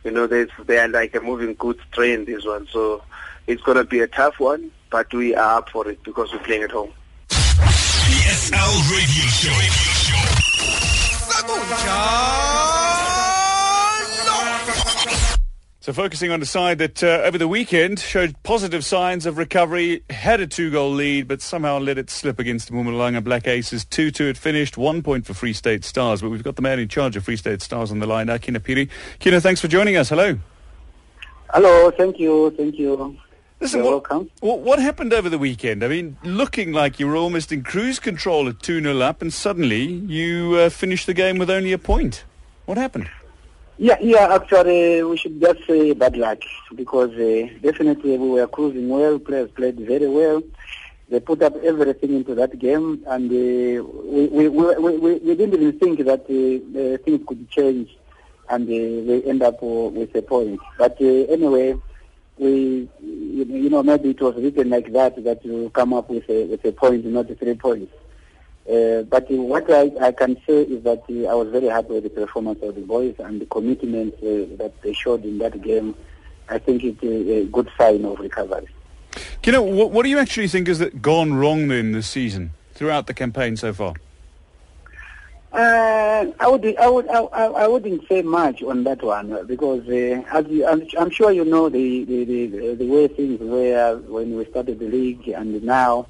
You 0.05 0.13
know, 0.13 0.27
they 0.27 0.47
they 0.67 0.79
are 0.79 0.89
like 0.89 1.15
a 1.15 1.21
moving 1.21 1.55
goods 1.55 1.81
train. 1.93 2.25
This 2.25 2.45
one, 2.45 2.67
so 2.69 3.03
it's 3.47 3.63
going 3.63 3.77
to 3.77 3.85
be 3.85 4.01
a 4.01 4.07
tough 4.07 4.41
one, 4.41 4.71
but 4.91 5.13
we 5.15 5.35
are 5.35 5.59
up 5.59 5.71
for 5.71 5.89
it 5.89 6.03
because 6.03 6.33
we're 6.33 6.41
playing 6.41 6.65
at 6.65 6.71
home. 6.71 6.93
PSL 7.29 8.91
Radio 8.91 9.25
Show. 9.39 9.51
So 15.83 15.95
focusing 15.95 16.31
on 16.31 16.43
a 16.43 16.45
side 16.45 16.77
that 16.79 17.03
uh, 17.03 17.23
over 17.25 17.39
the 17.39 17.49
weekend 17.49 17.99
showed 17.99 18.37
positive 18.43 18.85
signs 18.85 19.25
of 19.25 19.39
recovery, 19.39 20.03
had 20.11 20.41
a 20.41 20.47
two-goal 20.47 20.91
lead, 20.93 21.27
but 21.27 21.41
somehow 21.41 21.79
let 21.79 21.97
it 21.97 22.11
slip 22.11 22.39
against 22.39 22.69
the 22.69 22.75
Mpumalanga 22.75 23.25
Black 23.25 23.49
Aces. 23.49 23.87
2-2 23.87 24.31
it 24.31 24.37
finished, 24.37 24.77
one 24.77 25.03
point 25.03 25.25
for 25.25 25.33
Free 25.33 25.55
State 25.55 25.85
Stars. 25.85 26.21
But 26.21 26.29
we've 26.29 26.45
got 26.45 26.57
the 26.57 26.63
man 26.63 26.79
in 26.79 26.89
charge 26.89 27.17
of 27.17 27.25
Free 27.25 27.37
State 27.37 27.63
Stars 27.63 27.91
on 27.91 27.99
the 27.99 28.07
line, 28.07 28.27
Akina 28.27 28.59
Phiri. 28.59 28.91
Kinnah, 29.21 29.41
thanks 29.41 29.61
for 29.61 29.69
joining 29.69 29.97
us. 29.97 30.11
Hello. 30.11 30.39
Hello, 31.55 31.91
thank 31.93 32.19
you, 32.19 32.51
thank 32.57 32.79
you. 32.79 33.17
Listen, 33.61 33.83
what, 33.83 34.61
what, 34.61 34.79
happened 34.79 35.13
over 35.13 35.29
the 35.29 35.39
weekend? 35.39 35.85
I 35.85 35.89
mean, 35.89 36.17
looking 36.25 36.73
like 36.73 36.99
you 36.99 37.07
were 37.07 37.17
almost 37.17 37.53
in 37.53 37.63
cruise 37.63 37.99
control 37.99 38.49
at 38.49 38.59
2-0 38.61 39.03
up, 39.03 39.21
and 39.21 39.31
suddenly 39.31 39.83
you 39.83 40.55
uh, 40.55 40.71
finished 40.71 41.07
the 41.07 41.13
game 41.13 41.37
with 41.37 41.51
only 41.51 41.73
a 41.73 41.79
point. 41.79 42.25
What 42.65 42.79
happened? 42.79 43.11
Yeah, 43.77 43.99
yeah. 44.01 44.35
Actually, 44.35 45.03
we 45.03 45.17
should 45.19 45.39
just 45.41 45.67
say 45.67 45.93
bad 45.93 46.17
luck 46.17 46.39
because 46.75 47.11
uh, 47.13 47.49
definitely 47.61 48.17
we 48.17 48.31
were 48.31 48.47
cruising 48.47 48.89
well. 48.89 49.19
Players 49.19 49.51
played 49.51 49.79
very 49.79 50.09
well. 50.09 50.43
They 51.11 51.21
put 51.21 51.43
up 51.43 51.57
everything 51.63 52.15
into 52.15 52.35
that 52.37 52.59
game, 52.59 53.03
and 53.07 53.31
uh, 53.31 53.85
we, 53.85 54.29
we, 54.29 54.49
we, 54.49 54.75
we, 54.77 55.19
we 55.19 55.35
didn't 55.35 55.55
even 55.55 55.79
think 55.79 55.99
that 56.05 56.21
uh, 56.31 56.95
uh, 56.95 56.97
things 57.05 57.27
could 57.27 57.51
change, 57.51 57.95
and 58.49 58.67
uh, 58.69 59.13
we 59.13 59.25
end 59.27 59.43
up 59.43 59.61
with 59.61 60.15
a 60.15 60.23
point. 60.23 60.61
But 60.79 61.01
uh, 61.01 61.05
anyway, 61.05 61.75
we, 62.41 62.89
you 63.01 63.71
know, 63.71 63.83
maybe 63.83 64.11
it 64.11 64.21
was 64.21 64.35
written 64.37 64.71
like 64.71 64.93
that 64.93 65.23
that 65.25 65.45
you 65.45 65.71
come 65.75 65.93
up 65.93 66.09
with 66.09 66.29
a 66.29 66.47
with 66.47 66.65
a 66.65 66.73
point, 66.73 67.05
not 67.05 67.27
three 67.39 67.55
points. 67.55 67.93
Uh, 68.71 69.03
but 69.03 69.29
what 69.31 69.71
I, 69.71 69.91
I 70.01 70.13
can 70.13 70.37
say 70.47 70.63
is 70.63 70.83
that 70.85 71.03
uh, 71.11 71.31
I 71.31 71.35
was 71.35 71.51
very 71.51 71.67
happy 71.67 71.95
with 71.95 72.05
the 72.05 72.11
performance 72.11 72.63
of 72.63 72.75
the 72.75 72.83
boys 72.83 73.15
and 73.19 73.41
the 73.41 73.47
commitment 73.47 74.15
uh, 74.15 74.57
that 74.59 74.73
they 74.83 74.93
showed 74.93 75.25
in 75.25 75.39
that 75.39 75.61
game. 75.61 75.95
I 76.49 76.59
think 76.59 76.85
it's 76.85 77.03
a, 77.03 77.45
good 77.47 77.71
sign 77.79 78.05
of 78.05 78.19
recovery. 78.19 78.69
Kinnah, 79.43 79.65
what, 79.65 79.91
what 79.91 80.03
do 80.03 80.09
you 80.09 80.19
actually 80.19 80.49
think 80.49 80.69
has 80.69 80.85
gone 81.01 81.35
wrong 81.35 81.69
then 81.69 81.93
this 81.93 82.09
season, 82.09 82.53
throughout 82.75 83.07
the 83.07 83.15
campaign 83.15 83.57
so 83.57 83.73
far? 83.73 83.95
Uh, 85.53 86.27
I 86.39 86.47
would, 86.47 86.77
I 86.77 86.89
would, 86.89 87.09
I, 87.09 87.23
I 87.25 87.67
wouldn't 87.67 88.07
say 88.09 88.23
much 88.23 88.63
on 88.63 88.85
that 88.85 89.03
one 89.03 89.47
because 89.47 89.87
uh, 89.89 90.23
as 90.33 90.47
you, 90.47 90.65
I'm, 90.65 90.87
I'm 90.97 91.11
sure 91.11 91.33
you 91.33 91.45
know 91.45 91.69
the, 91.69 92.05
the, 92.05 92.25
the, 92.25 92.75
the 92.77 92.87
way 92.87 93.09
things 93.09 93.41
were 93.41 93.97
when 94.07 94.37
we 94.37 94.45
started 94.47 94.79
the 94.79 94.87
league 94.89 95.27
and 95.29 95.61
now. 95.65 96.07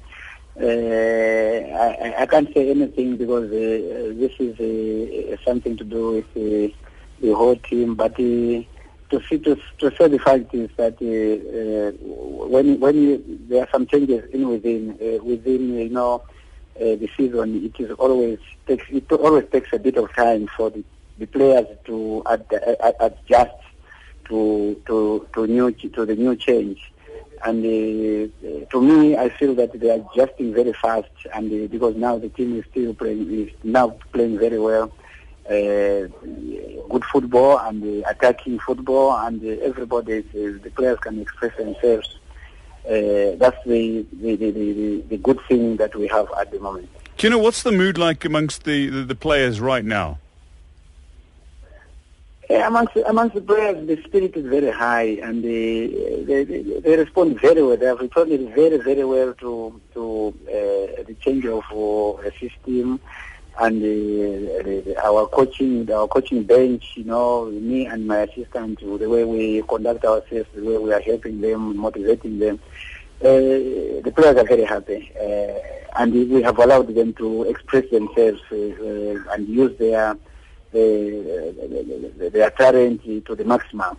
Uh, 0.61 0.65
I, 0.65 2.13
I 2.19 2.25
can't 2.27 2.53
say 2.53 2.69
anything 2.69 3.17
because 3.17 3.45
uh, 3.45 4.13
this 4.19 4.33
is 4.37 4.59
uh, 4.59 5.37
something 5.43 5.75
to 5.77 5.83
do 5.85 6.11
with 6.11 6.33
the 7.19 7.31
whole 7.31 7.55
team. 7.55 7.95
But 7.95 8.17
to, 8.17 8.65
see, 9.27 9.39
to 9.39 9.55
to 9.79 9.91
say 9.97 10.07
the 10.07 10.19
fact 10.19 10.53
is 10.53 10.69
that 10.77 10.97
when 10.99 12.79
when 12.79 12.95
you, 13.01 13.39
there 13.47 13.63
are 13.63 13.69
some 13.71 13.87
changes 13.87 14.29
in 14.33 14.47
within 14.49 14.97
within 15.23 15.73
you 15.73 15.89
know 15.89 16.21
uh, 16.77 16.95
the 16.95 17.09
season, 17.17 17.65
it 17.65 17.79
is 17.83 17.91
always 17.91 18.39
takes 18.65 18.85
it 18.89 19.11
always 19.11 19.45
takes 19.51 19.71
a 19.73 19.79
bit 19.79 19.97
of 19.97 20.13
time 20.13 20.47
for 20.55 20.69
the, 20.69 20.83
the 21.17 21.25
players 21.27 21.67
to 21.85 22.23
ad, 22.29 22.45
ad, 22.83 22.95
adjust 22.99 23.51
to 24.25 24.81
to 24.85 25.27
to 25.33 25.47
new 25.47 25.71
to 25.71 26.05
the 26.05 26.15
new 26.15 26.35
change. 26.35 26.91
And 27.43 27.65
uh, 27.65 28.65
to 28.69 28.81
me, 28.81 29.17
I 29.17 29.29
feel 29.29 29.55
that 29.55 29.77
they 29.79 29.89
are 29.89 30.05
adjusting 30.13 30.53
very 30.53 30.73
fast, 30.73 31.09
and 31.33 31.51
uh, 31.51 31.67
because 31.67 31.95
now 31.95 32.17
the 32.19 32.29
team 32.29 32.57
is 32.57 32.65
still 32.69 32.93
playing 32.93 33.31
is 33.31 33.49
now 33.63 33.97
playing 34.13 34.37
very 34.37 34.59
well, 34.59 34.91
uh, 35.49 36.07
good 36.89 37.03
football 37.11 37.57
and 37.59 37.83
uh, 38.05 38.09
attacking 38.09 38.59
football, 38.59 39.17
and 39.17 39.43
uh, 39.43 39.63
everybody, 39.63 40.19
uh, 40.19 40.23
the 40.63 40.71
players 40.75 40.99
can 40.99 41.19
express 41.19 41.55
themselves. 41.57 42.19
Uh, 42.85 43.35
that's 43.37 43.63
the 43.65 44.05
the, 44.13 44.35
the, 44.35 44.51
the 44.51 45.01
the 45.09 45.17
good 45.17 45.39
thing 45.47 45.77
that 45.77 45.95
we 45.95 46.07
have 46.07 46.27
at 46.39 46.51
the 46.51 46.59
moment. 46.59 46.89
Kinnah, 47.17 47.39
what's 47.39 47.61
the 47.61 47.71
mood 47.71 47.97
like 47.99 48.25
amongst 48.25 48.63
the, 48.63 48.87
the, 48.87 49.03
the 49.03 49.15
players 49.15 49.59
right 49.59 49.85
now? 49.85 50.17
Yeah, 52.49 52.67
amongst 52.67 52.97
amongst 53.05 53.35
the 53.35 53.41
players, 53.41 53.87
the 53.87 54.01
spirit 54.03 54.35
is 54.35 54.45
very 54.45 54.71
high, 54.71 55.19
and 55.23 55.43
they 55.43 55.87
they, 56.25 56.43
they, 56.43 56.61
they 56.81 56.97
respond 56.97 57.39
very 57.39 57.61
well. 57.63 57.77
They 57.77 57.85
have 57.85 57.99
responded 57.99 58.53
very 58.55 58.77
very 58.77 59.05
well 59.05 59.33
to 59.35 59.79
to 59.93 60.33
uh, 60.47 61.03
the 61.03 61.15
change 61.21 61.45
of 61.45 61.63
uh, 61.71 62.29
system, 62.39 62.99
and 63.59 63.81
the, 63.81 64.95
our 65.03 65.27
coaching 65.27 65.91
our 65.91 66.07
coaching 66.07 66.43
bench. 66.43 66.93
You 66.95 67.03
know, 67.05 67.45
me 67.45 67.85
and 67.85 68.07
my 68.07 68.19
assistant, 68.19 68.79
the 68.79 69.09
way 69.09 69.23
we 69.23 69.61
conduct 69.63 70.05
ourselves, 70.05 70.49
the 70.53 70.63
way 70.63 70.77
we 70.77 70.93
are 70.93 71.01
helping 71.01 71.41
them, 71.41 71.77
motivating 71.77 72.39
them. 72.39 72.59
Uh, 73.21 74.01
the 74.01 74.13
players 74.15 74.35
are 74.37 74.45
very 74.45 74.63
happy, 74.63 75.11
uh, 75.15 76.01
and 76.01 76.11
we 76.31 76.41
have 76.41 76.57
allowed 76.57 76.87
them 76.95 77.13
to 77.13 77.43
express 77.43 77.87
themselves 77.91 78.41
uh, 78.51 78.55
uh, 78.55 79.33
and 79.33 79.47
use 79.47 79.77
their 79.77 80.11
uh, 80.11 80.17
their 80.73 82.49
talent 82.57 83.03
to 83.03 83.35
the 83.35 83.43
maximum. 83.43 83.97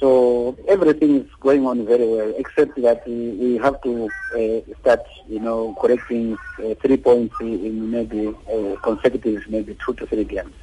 So 0.00 0.56
everything 0.66 1.20
is 1.20 1.26
going 1.40 1.66
on 1.66 1.84
very 1.84 2.06
well, 2.08 2.32
except 2.38 2.74
that 2.80 3.06
we, 3.06 3.30
we 3.32 3.56
have 3.58 3.80
to 3.82 4.08
uh, 4.34 4.74
start, 4.80 5.02
you 5.28 5.40
know, 5.40 5.76
correcting 5.78 6.38
uh, 6.58 6.74
three 6.80 6.96
points 6.96 7.34
in 7.40 7.90
maybe 7.90 8.28
uh, 8.28 8.76
consecutive, 8.82 9.46
maybe 9.48 9.76
two 9.84 9.92
to 9.94 10.06
three 10.06 10.24
games. 10.24 10.54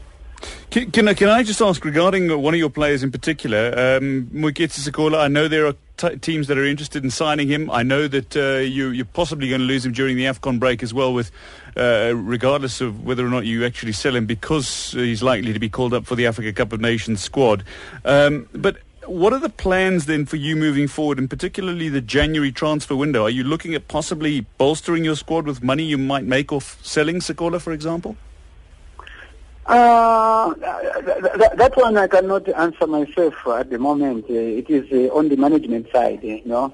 Can, 0.72 0.92
can, 0.92 1.08
I, 1.08 1.14
can 1.14 1.30
I 1.30 1.44
just 1.44 1.62
ask 1.62 1.86
regarding 1.86 2.42
one 2.42 2.54
of 2.54 2.60
your 2.60 2.70
players 2.70 3.02
in 3.04 3.12
particular, 3.12 3.70
um, 3.70 4.30
Moeketsi 4.34 4.88
Sekola, 4.88 5.20
I 5.20 5.28
know 5.28 5.48
there 5.48 5.66
are 5.66 5.76
t- 5.98 6.18
teams 6.18 6.48
that 6.48 6.58
are 6.58 6.66
interested 6.66 7.04
in 7.04 7.10
signing 7.10 7.48
him. 7.48 7.72
I 7.72 7.84
know 7.84 8.08
that 8.08 8.36
uh, 8.36 8.58
you, 8.58 8.90
you're 8.90 9.06
possibly 9.06 9.50
going 9.50 9.62
to 9.62 9.68
lose 9.68 9.86
him 9.86 9.94
during 9.94 10.18
the 10.18 10.26
AFCON 10.26 10.60
break 10.60 10.84
as 10.84 10.94
well, 10.94 11.14
with 11.14 11.32
uh, 11.78 12.14
regardless 12.16 12.82
of 12.82 13.06
whether 13.06 13.26
or 13.26 13.30
not 13.30 13.46
you 13.46 13.66
actually 13.66 13.94
sell 13.94 14.16
him 14.16 14.26
because 14.26 14.92
he's 14.92 15.24
likely 15.24 15.54
to 15.54 15.60
be 15.60 15.70
called 15.70 15.94
up 15.94 16.06
for 16.06 16.16
the 16.16 16.28
Africa 16.28 16.52
Cup 16.52 16.74
of 16.74 16.82
Nations 16.82 17.22
squad. 17.22 17.64
Um, 18.04 18.50
but 18.54 18.78
what 19.08 19.34
are 19.34 19.40
the 19.40 19.50
plans 19.50 20.06
then 20.06 20.26
for 20.26 20.36
you 20.36 20.56
moving 20.56 20.88
forward, 20.88 21.18
and 21.18 21.30
particularly 21.30 21.90
the 21.90 22.02
January 22.02 22.52
transfer 22.52 22.96
window? 22.96 23.24
Are 23.24 23.30
you 23.30 23.44
looking 23.44 23.74
at 23.74 23.88
possibly 23.88 24.42
bolstering 24.58 25.04
your 25.04 25.16
squad 25.16 25.46
with 25.46 25.64
money 25.64 25.84
you 25.84 25.98
might 25.98 26.24
make 26.24 26.52
off 26.52 26.78
selling 26.84 27.18
Sekola, 27.18 27.62
for 27.62 27.72
example? 27.72 28.18
Uh, 29.66 30.54
that, 30.54 31.54
that 31.58 31.76
one 31.76 31.98
I 31.98 32.08
cannot 32.08 32.48
answer 32.50 32.88
myself 32.88 33.36
at 33.48 33.70
the 33.70 33.78
moment. 33.78 34.26
Uh, 34.30 34.34
it 34.34 34.70
is 34.70 34.90
uh, 34.92 35.14
on 35.14 35.28
the 35.30 35.36
management 35.36 35.92
side, 35.92 36.24
you 36.24 36.42
know. 36.46 36.74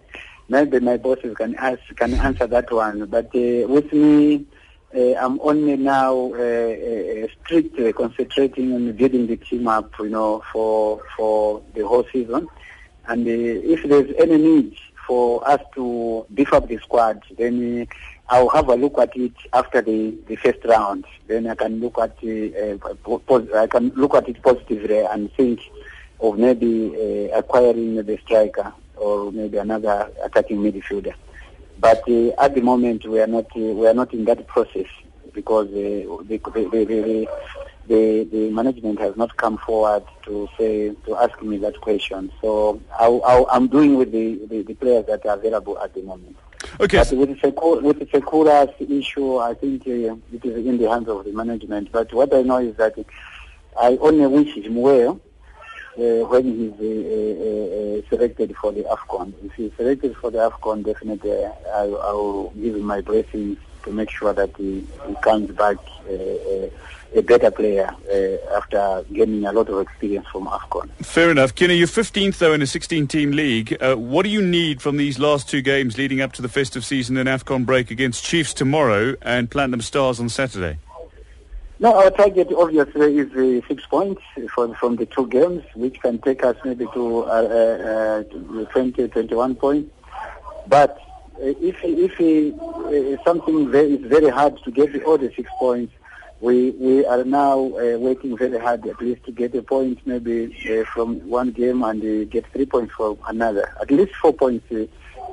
Maybe 0.50 0.80
my 0.80 0.98
bosses 0.98 1.36
can 1.36 1.56
ask, 1.56 1.80
can 1.96 2.14
answer 2.14 2.46
that 2.48 2.72
one. 2.72 3.06
But 3.06 3.28
uh, 3.28 3.68
with 3.68 3.92
me, 3.94 4.46
uh, 4.96 5.16
I'm 5.16 5.40
only 5.42 5.76
now 5.76 6.14
uh, 6.34 6.38
uh, 6.38 7.28
strictly 7.44 7.92
concentrating 7.94 8.74
on 8.74 8.92
building 8.94 9.26
the 9.26 9.38
team 9.38 9.68
up, 9.68 9.92
you 10.00 10.10
know, 10.10 10.44
for 10.52 11.02
for 11.18 11.62
the 11.74 11.88
whole 11.88 12.06
season. 12.14 12.48
And 13.08 13.28
if 13.28 13.84
there's 13.84 14.14
any 14.20 14.38
need 14.38 14.78
for 15.08 15.48
us 15.50 15.60
to 15.76 16.26
beef 16.34 16.54
up 16.54 16.68
the 16.68 16.78
squad, 16.78 17.24
then 17.38 17.88
I'll 18.30 18.50
have 18.50 18.70
a 18.70 18.76
look 18.76 18.98
at 19.00 19.16
it 19.18 19.34
after 19.52 19.82
the, 19.82 20.16
the 20.28 20.36
first 20.38 20.64
round. 20.64 21.06
Then 21.28 21.48
I 21.48 21.56
can 21.56 21.82
look 21.82 21.98
at 21.98 22.16
uh, 22.24 23.58
I 23.58 23.68
can 23.68 23.90
look 23.96 24.14
at 24.14 24.30
it 24.30 24.42
positively 24.44 25.00
and 25.00 25.32
think 25.34 25.60
of 26.20 26.38
maybe 26.38 27.32
acquiring 27.34 27.96
the 27.96 28.18
striker 28.24 28.72
or 28.96 29.32
maybe 29.32 29.58
another 29.58 30.10
attacking 30.24 30.60
midfielder. 30.60 31.16
But 31.84 32.08
uh, 32.08 32.30
at 32.40 32.56
the 32.56 32.62
moment, 32.62 33.06
we 33.06 33.20
are 33.20 33.28
not 33.28 33.48
uh, 33.58 33.60
we 33.60 33.86
are 33.86 33.94
not 33.94 34.14
in 34.14 34.24
that 34.24 34.48
process 34.48 34.86
because 35.34 35.68
uh, 35.68 36.24
the, 36.24 36.38
the, 36.38 37.28
the, 37.88 38.24
the, 38.32 38.52
management 38.52 39.00
has 39.02 39.18
not 39.18 39.36
come 39.36 39.58
forward 39.58 40.06
to 40.24 40.48
say 40.58 40.96
to 41.06 41.18
ask 41.18 41.42
me 41.42 41.58
that 41.58 41.82
question. 41.82 42.32
So 42.40 42.80
I, 42.98 43.44
I'm 43.52 43.68
doing 43.68 43.96
with 43.96 44.14
the, 44.14 44.64
the, 44.64 44.74
players 44.76 45.08
that 45.08 45.26
are 45.26 45.36
available 45.36 45.78
at 45.78 45.94
the 45.94 46.04
moment. 46.04 46.38
Okay. 46.80 47.00
But 47.00 47.12
with 47.12 47.42
the 47.42 47.80
with 47.84 48.00
the 48.00 48.06
Sekola's 48.06 48.74
issue, 48.80 49.40
I 49.40 49.54
think 49.54 49.82
uh, 49.86 50.16
it 50.32 50.46
is 50.46 50.66
in 50.66 50.78
the 50.78 50.90
hands 50.90 51.10
of 51.10 51.26
the 51.26 51.34
management. 51.34 51.92
But 51.92 52.14
what 52.14 52.34
I 52.34 52.44
know 52.44 52.60
is 52.60 52.78
that 52.78 52.96
I 53.78 53.98
only 53.98 54.26
wish 54.26 54.56
him 54.56 54.76
well 54.76 55.20
uh, 55.98 56.26
when 56.28 56.44
he's 56.44 56.74
uh, 56.74 58.08
selected 58.10 58.56
for 58.58 58.72
the 58.72 58.84
AFCON. 58.84 59.34
If 59.44 59.54
he's 59.54 59.72
selected 59.78 60.16
for 60.18 60.32
the 60.32 60.40
AFCON, 60.40 60.84
definitely 60.84 61.32
I, 61.32 61.82
I 61.82 61.86
will 61.86 62.50
give 62.52 62.76
him 62.76 62.84
my 62.84 63.02
blessings 63.02 63.58
to 63.84 63.92
make 63.92 64.10
sure 64.10 64.34
that 64.34 64.56
he, 64.58 64.86
he 65.08 65.16
comes 65.22 65.52
back 65.52 65.78
uh, 66.10 66.14
uh, 66.14 66.70
a 67.16 67.22
better 67.22 67.52
player 67.52 67.90
uh, 68.12 68.56
after 68.58 69.06
gaining 69.14 69.46
a 69.46 69.52
lot 69.52 69.70
of 69.70 69.80
experience 69.82 70.26
from 70.32 70.48
AFCON. 70.48 70.90
Fair 71.06 71.30
enough. 71.30 71.54
Kinnah, 71.54 71.78
you're 71.78 71.88
15th, 71.88 72.38
though, 72.40 72.54
in 72.54 72.62
a 72.62 72.66
16-team 72.66 73.32
league. 73.32 73.78
Uh, 73.80 73.96
what 73.96 74.24
do 74.24 74.30
you 74.30 74.42
need 74.42 74.82
from 74.82 74.98
these 74.98 75.20
last 75.20 75.48
two 75.48 75.62
games 75.62 75.98
leading 75.98 76.22
up 76.22 76.34
to 76.34 76.42
the 76.42 76.50
festive 76.50 76.84
season 76.84 77.18
and 77.18 77.30
AFCON 77.30 77.66
break 77.66 77.92
against 77.92 78.24
Chiefs 78.24 78.54
tomorrow 78.54 79.16
and 79.22 79.52
Platinum 79.52 79.82
Stars 79.82 80.20
on 80.20 80.30
Saturday? 80.30 80.80
No, 81.80 81.96
our 81.96 82.12
target 82.12 82.50
obviously 82.56 83.18
is 83.18 83.32
uh, 83.34 83.68
six 83.68 83.86
points 83.86 84.22
from, 84.54 84.74
from 84.76 84.96
the 84.96 85.06
two 85.06 85.28
games, 85.28 85.64
which 85.76 86.00
can 86.00 86.20
take 86.20 86.44
us 86.44 86.56
maybe 86.64 86.86
to 86.94 87.24
uh, 87.26 88.24
uh, 88.24 88.66
20, 88.72 89.08
21 89.08 89.56
points. 89.56 89.92
But 90.68 90.98
uh, 91.36 91.54
if 91.60 91.78
if 91.84 92.14
uh, 92.22 93.24
something 93.24 93.72
very, 93.72 93.96
is 93.96 94.06
very 94.06 94.30
hard 94.30 94.58
to 94.64 94.72
get 94.72 94.94
the 94.94 95.34
six 95.36 95.50
points, 95.58 95.94
we 96.42 96.72
we 96.72 97.06
are 97.06 97.24
now 97.24 97.58
uh, 97.58 97.98
working 97.98 98.38
very 98.38 98.60
hard 98.60 98.86
at 98.86 99.02
least 99.02 99.24
to 99.26 99.32
get 99.32 99.56
a 99.56 99.64
point 99.64 100.00
maybe 100.06 100.56
uh, 100.70 100.86
from 100.94 101.28
one 101.28 101.52
game 101.52 101.84
and 101.84 102.02
uh, 102.04 102.30
get 102.30 102.46
three 102.54 102.66
points 102.66 102.94
from 102.94 103.18
another. 103.28 103.74
At 103.82 103.90
least 103.90 104.14
four 104.16 104.34
points 104.34 104.72
uh, 104.72 104.86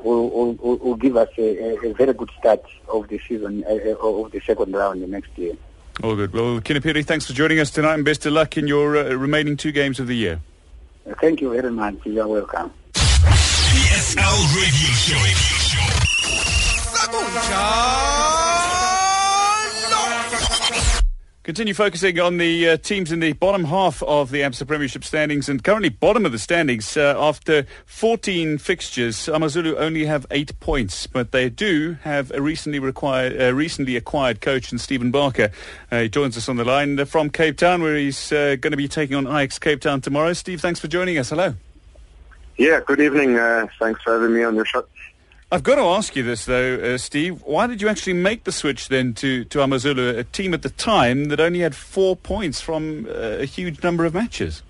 will, 0.03 0.31
will, 0.31 0.77
will 0.79 0.97
give 0.97 1.17
us 1.17 1.29
a, 1.37 1.87
a, 1.87 1.93
very 1.95 2.15
good 2.15 2.31
start 2.39 2.65
of 2.89 3.09
the 3.09 3.21
season 3.29 3.65
uh, 3.69 3.73
uh, 3.73 4.25
of 4.25 4.33
the 4.33 4.41
second 4.41 4.73
round 4.73 5.09
next 5.09 5.37
year. 5.37 5.55
All 6.03 6.17
good. 6.17 6.33
Well, 6.33 6.61
Kinnah 6.61 6.81
Phiri, 6.81 7.05
thanks 7.05 7.27
for 7.27 7.35
joining 7.35 7.61
us 7.61 7.71
tonight 7.71 7.95
and 7.95 8.05
best 8.05 8.25
of 8.25 8.33
luck 8.33 8.57
in 8.57 8.67
your 8.67 8.97
uh, 8.97 9.13
remaining 9.15 9.57
two 9.57 9.73
games 9.73 10.01
of 10.01 10.07
the 10.07 10.17
year. 10.17 10.41
Thank 11.21 11.41
you 11.41 11.53
very 11.53 11.71
much. 11.71 11.97
You're 12.05 12.27
welcome. 12.27 12.73
PSL 12.95 14.57
Radio 14.57 14.91
Show. 14.97 15.21
Continue 21.43 21.73
focusing 21.73 22.21
on 22.21 22.37
the 22.37 22.69
uh, 22.69 22.77
teams 22.77 23.11
in 23.11 23.21
the 23.21 23.33
bottom 23.33 23.65
half 23.65 24.03
of 24.03 24.31
the 24.31 24.43
ABSA 24.43 24.67
Premiership 24.67 25.03
standings 25.03 25.49
and 25.49 25.65
currently 25.65 25.89
bottom 25.89 26.27
of 26.27 26.33
the 26.33 26.39
standings 26.39 26.99
uh, 26.99 27.15
after 27.19 27.65
14 27.87 28.59
fixtures. 28.59 29.27
Amazulu 29.27 29.75
only 29.77 30.05
have 30.05 30.27
eight 30.31 30.61
points, 30.61 31.07
but 31.07 31.33
they 31.33 31.49
do 31.49 31.97
have 32.03 32.31
a 32.33 32.43
recently, 32.43 32.79
required, 32.79 33.41
uh, 33.41 33.55
recently 33.55 33.97
acquired 33.97 34.43
coach 34.43 34.71
in 34.71 34.77
Stephen 34.77 35.11
Barker. 35.11 35.51
Uh, 35.91 36.01
he 36.01 36.09
joins 36.11 36.37
us 36.37 36.47
on 36.47 36.57
the 36.57 36.65
line 36.65 37.03
from 37.07 37.31
Cape 37.31 37.57
Town 37.57 37.81
where 37.81 37.97
he's 37.97 38.31
uh, 38.33 38.57
going 38.61 38.73
to 38.73 38.77
be 38.77 38.87
taking 38.87 39.17
on 39.17 39.27
Ajax 39.27 39.59
Cape 39.59 39.81
Town 39.81 40.03
tomorrow. 40.03 40.35
Steve, 40.35 40.61
thanks 40.61 40.79
for 40.79 40.89
joining 40.89 41.17
us. 41.17 41.31
Hello. 41.31 41.55
Yeah, 42.59 42.81
good 42.85 43.01
evening. 43.01 43.39
Uh, 43.39 43.67
thanks 43.79 44.03
for 44.03 44.13
having 44.13 44.37
me 44.37 44.43
on 44.43 44.57
your 44.57 44.67
show. 44.67 44.85
I've 45.53 45.65
got 45.65 45.77
to 45.77 45.83
ask 45.83 46.15
you 46.15 46.23
this, 46.23 46.45
though, 46.45 46.77
uh, 46.77 46.97
Steve. 46.97 47.43
Why 47.43 47.67
did 47.67 47.83
you 47.83 47.89
actually 47.89 48.13
make 48.13 48.45
the 48.45 48.53
switch 48.53 48.89
then 48.89 49.15
to, 49.15 49.45
to 49.47 49.63
Amazulu, 49.63 50.17
a 50.17 50.23
team 50.23 50.55
at 50.55 50.63
the 50.63 50.71
time 50.71 51.25
that 51.25 51.41
only 51.41 51.59
had 51.59 51.75
four 51.75 52.15
points 52.15 52.61
from 52.61 53.07
uh, 53.07 53.39
a 53.41 53.47
huge 53.47 53.83
number 53.83 54.05
of 54.05 54.15
matches? 54.15 54.63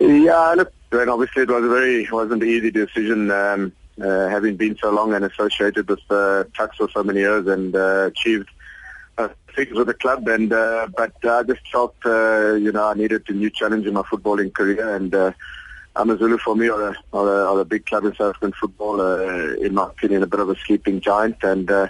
Yeah, 0.00 0.54
look, 0.56 0.72
and 0.90 1.10
obviously 1.10 1.42
it 1.42 1.50
was 1.50 1.62
a 1.62 1.68
very 1.68 2.08
wasn't 2.10 2.42
an 2.42 2.48
easy 2.48 2.70
decision, 2.70 3.30
um, 3.30 3.72
uh, 4.00 4.28
having 4.28 4.56
been 4.56 4.74
so 4.78 4.90
long 4.90 5.12
and 5.12 5.22
associated 5.22 5.86
with 5.86 6.00
uh, 6.08 6.44
for 6.78 6.88
so 6.90 7.04
many 7.04 7.20
years 7.20 7.46
and 7.46 7.76
uh, 7.76 8.06
achieved 8.06 8.48
uh, 9.18 9.28
things 9.54 9.74
with 9.74 9.88
the 9.88 9.94
club. 9.94 10.26
And 10.28 10.50
uh, 10.50 10.88
but 10.96 11.12
I 11.26 11.42
just 11.42 11.60
felt, 11.70 11.94
you 12.04 12.72
know, 12.72 12.88
I 12.88 12.94
needed 12.94 13.28
a 13.28 13.32
new 13.32 13.50
challenge 13.50 13.86
in 13.86 13.92
my 13.92 14.02
footballing 14.02 14.54
career 14.54 14.96
and. 14.96 15.34
Amazulu 15.96 16.38
for 16.38 16.54
me 16.54 16.68
are 16.68 16.94
a, 17.12 17.16
a, 17.16 17.58
a 17.58 17.64
big 17.64 17.86
club 17.86 18.04
in 18.04 18.14
South 18.14 18.30
African 18.30 18.52
football, 18.52 19.00
uh, 19.00 19.54
in 19.54 19.74
my 19.74 19.84
opinion, 19.84 20.22
a 20.22 20.26
bit 20.26 20.40
of 20.40 20.50
a 20.50 20.56
sleeping 20.56 21.00
giant. 21.00 21.36
And 21.42 21.70
uh, 21.70 21.88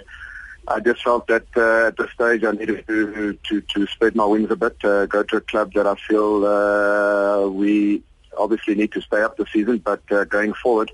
I 0.67 0.79
just 0.79 1.03
felt 1.03 1.27
that 1.27 1.45
uh, 1.55 1.87
at 1.87 1.97
this 1.97 2.11
stage 2.11 2.43
I 2.43 2.51
needed 2.51 2.87
to, 2.87 3.37
to, 3.47 3.61
to 3.61 3.87
spread 3.87 4.15
my 4.15 4.25
wings 4.25 4.51
a 4.51 4.55
bit, 4.55 4.77
uh, 4.83 5.05
go 5.05 5.23
to 5.23 5.37
a 5.37 5.41
club 5.41 5.73
that 5.73 5.87
I 5.87 5.95
feel 5.95 6.45
uh, 6.45 7.47
we 7.47 8.03
obviously 8.37 8.75
need 8.75 8.91
to 8.93 9.01
stay 9.01 9.21
up 9.21 9.37
the 9.37 9.45
season, 9.51 9.79
but 9.79 10.01
uh, 10.11 10.23
going 10.25 10.53
forward, 10.53 10.91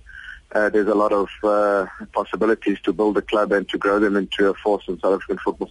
uh, 0.54 0.69
there's 0.69 0.88
a 0.88 0.95
lot 0.95 1.12
of 1.12 1.30
uh, 1.43 1.86
possibilities 2.13 2.80
to 2.82 2.93
build 2.93 3.17
a 3.17 3.21
club 3.21 3.52
and 3.52 3.67
to 3.69 3.78
grow 3.78 3.99
them 3.99 4.15
into 4.15 4.49
a 4.49 4.54
force 4.54 4.84
in 4.88 4.99
South 4.99 5.15
African 5.15 5.38
football. 5.39 5.69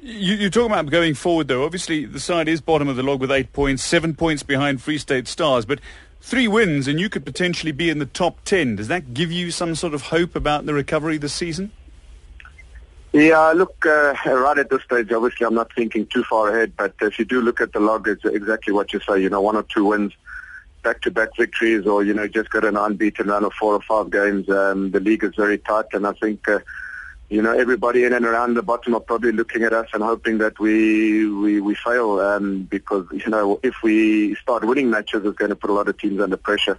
You, 0.00 0.34
you're 0.34 0.50
talking 0.50 0.72
about 0.72 0.90
going 0.90 1.14
forward, 1.14 1.48
though. 1.48 1.64
Obviously, 1.64 2.04
the 2.04 2.20
side 2.20 2.48
is 2.48 2.60
bottom 2.60 2.88
of 2.88 2.96
the 2.96 3.02
log 3.02 3.20
with 3.20 3.30
eight 3.30 3.52
points, 3.52 3.84
seven 3.84 4.14
points 4.14 4.42
behind 4.42 4.82
Free 4.82 4.98
State 4.98 5.28
Stars, 5.28 5.64
but 5.64 5.78
three 6.22 6.46
wins 6.48 6.86
and 6.88 6.98
you 6.98 7.10
could 7.10 7.26
potentially 7.26 7.72
be 7.72 7.90
in 7.90 7.98
the 7.98 8.06
top 8.06 8.42
10. 8.44 8.76
Does 8.76 8.88
that 8.88 9.12
give 9.12 9.30
you 9.30 9.50
some 9.50 9.74
sort 9.74 9.92
of 9.92 10.02
hope 10.02 10.34
about 10.34 10.64
the 10.64 10.72
recovery 10.72 11.18
this 11.18 11.34
season? 11.34 11.72
Yeah, 13.12 13.52
look, 13.54 13.84
uh, 13.84 14.14
right 14.26 14.56
at 14.56 14.70
this 14.70 14.82
stage, 14.84 15.12
obviously 15.12 15.46
I'm 15.46 15.54
not 15.54 15.72
thinking 15.74 16.06
too 16.06 16.22
far 16.24 16.48
ahead, 16.48 16.72
but 16.76 16.94
if 17.02 17.18
you 17.18 17.24
do 17.24 17.42
look 17.42 17.60
at 17.60 17.72
the 17.72 17.80
log, 17.80 18.08
it's 18.08 18.24
exactly 18.24 18.72
what 18.72 18.92
you 18.92 19.00
say, 19.00 19.20
you 19.20 19.28
know, 19.28 19.40
one 19.40 19.56
or 19.56 19.64
two 19.64 19.84
wins, 19.84 20.12
back-to-back 20.82 21.36
victories, 21.36 21.86
or, 21.86 22.04
you 22.04 22.14
know, 22.14 22.26
just 22.26 22.50
got 22.50 22.64
an 22.64 22.76
unbeaten 22.76 23.26
run 23.26 23.44
of 23.44 23.52
four 23.52 23.74
or 23.74 23.82
five 23.82 24.10
games. 24.10 24.48
Um, 24.48 24.92
the 24.92 25.00
league 25.00 25.24
is 25.24 25.34
very 25.36 25.58
tight, 25.58 25.86
and 25.92 26.06
I 26.06 26.12
think 26.12 26.48
uh, 26.48 26.60
you 27.32 27.40
know, 27.40 27.52
everybody 27.58 28.04
in 28.04 28.12
and 28.12 28.26
around 28.26 28.54
the 28.54 28.62
bottom 28.62 28.94
are 28.94 29.00
probably 29.00 29.32
looking 29.32 29.62
at 29.62 29.72
us 29.72 29.88
and 29.94 30.02
hoping 30.02 30.36
that 30.36 30.60
we 30.60 31.26
we, 31.26 31.62
we 31.62 31.74
fail 31.74 32.20
um, 32.20 32.64
because, 32.64 33.06
you 33.10 33.30
know, 33.30 33.58
if 33.62 33.74
we 33.82 34.34
start 34.34 34.66
winning 34.66 34.90
matches, 34.90 35.24
it's 35.24 35.38
going 35.38 35.48
to 35.48 35.56
put 35.56 35.70
a 35.70 35.72
lot 35.72 35.88
of 35.88 35.96
teams 35.96 36.20
under 36.20 36.36
pressure. 36.36 36.78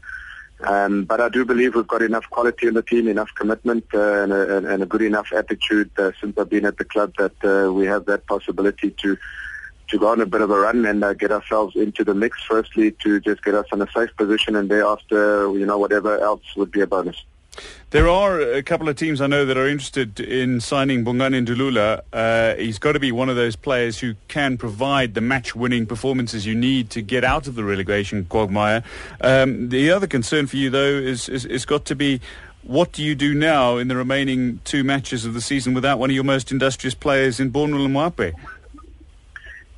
Um, 0.59 1.05
but 1.05 1.19
I 1.19 1.29
do 1.29 1.43
believe 1.43 1.73
we've 1.73 1.87
got 1.87 2.03
enough 2.03 2.29
quality 2.29 2.67
in 2.67 2.75
the 2.75 2.83
team, 2.83 3.07
enough 3.07 3.31
commitment, 3.33 3.85
uh, 3.95 4.23
and, 4.23 4.31
a, 4.31 4.57
and, 4.73 4.83
a, 4.83 4.85
good 4.85 5.01
enough 5.01 5.33
attitude 5.33 5.89
uh, 5.97 6.11
since 6.21 6.37
I've 6.37 6.49
been 6.49 6.65
at 6.65 6.77
the 6.77 6.85
club 6.85 7.13
that 7.17 7.43
uh, 7.43 7.73
we 7.73 7.87
have 7.87 8.05
that 8.05 8.27
possibility 8.27 8.91
to 8.91 9.17
to 9.89 9.97
go 9.97 10.07
on 10.07 10.21
a 10.21 10.25
bit 10.27 10.41
of 10.41 10.51
a 10.51 10.59
run 10.59 10.85
and 10.85 11.03
uh, 11.03 11.13
get 11.13 11.31
ourselves 11.31 11.75
into 11.75 12.03
the 12.03 12.13
mix. 12.13 12.43
Firstly, 12.43 12.91
to 13.03 13.19
just 13.19 13.43
get 13.43 13.55
us 13.55 13.65
in 13.73 13.81
a 13.81 13.91
safe 13.91 14.15
position, 14.15 14.55
and 14.55 14.69
thereafter, 14.69 15.51
you 15.57 15.65
know, 15.65 15.79
whatever 15.79 16.19
else 16.19 16.43
would 16.55 16.71
be 16.71 16.81
a 16.81 16.87
bonus. 16.87 17.23
There 17.91 18.09
are 18.09 18.41
a 18.41 18.63
couple 18.63 18.89
of 18.89 18.95
teams 18.95 19.21
I 19.21 19.27
know 19.27 19.45
that 19.45 19.55
are 19.55 19.67
interested 19.67 20.19
in 20.19 20.61
signing 20.61 21.05
Bongani 21.05 21.45
Ndulula. 21.45 22.01
Uh, 22.11 22.55
he's 22.55 22.79
got 22.79 22.93
to 22.93 22.99
be 22.99 23.11
one 23.11 23.29
of 23.29 23.35
those 23.35 23.55
players 23.55 23.99
who 23.99 24.15
can 24.27 24.57
provide 24.57 25.13
the 25.13 25.21
match-winning 25.21 25.85
performances 25.85 26.45
you 26.45 26.55
need 26.55 26.89
to 26.89 27.03
get 27.03 27.23
out 27.23 27.45
of 27.45 27.53
the 27.53 27.63
relegation 27.63 28.25
quagmire. 28.25 28.83
Um, 29.21 29.69
the 29.69 29.91
other 29.91 30.07
concern 30.07 30.47
for 30.47 30.57
you, 30.57 30.71
though, 30.71 30.79
is, 30.79 31.29
is, 31.29 31.45
is 31.45 31.65
got 31.65 31.85
to 31.85 31.95
be 31.95 32.19
what 32.63 32.93
do 32.93 33.03
you 33.03 33.13
do 33.13 33.33
now 33.33 33.77
in 33.77 33.89
the 33.89 33.95
remaining 33.95 34.59
two 34.63 34.83
matches 34.83 35.25
of 35.25 35.33
the 35.33 35.41
season 35.41 35.73
without 35.73 35.99
one 35.99 36.09
of 36.09 36.15
your 36.15 36.23
most 36.23 36.51
industrious 36.51 36.95
players 36.95 37.39
in 37.39 37.51
Bonwell 37.51 37.85
and 37.85 37.93
Mwape? 37.93 38.33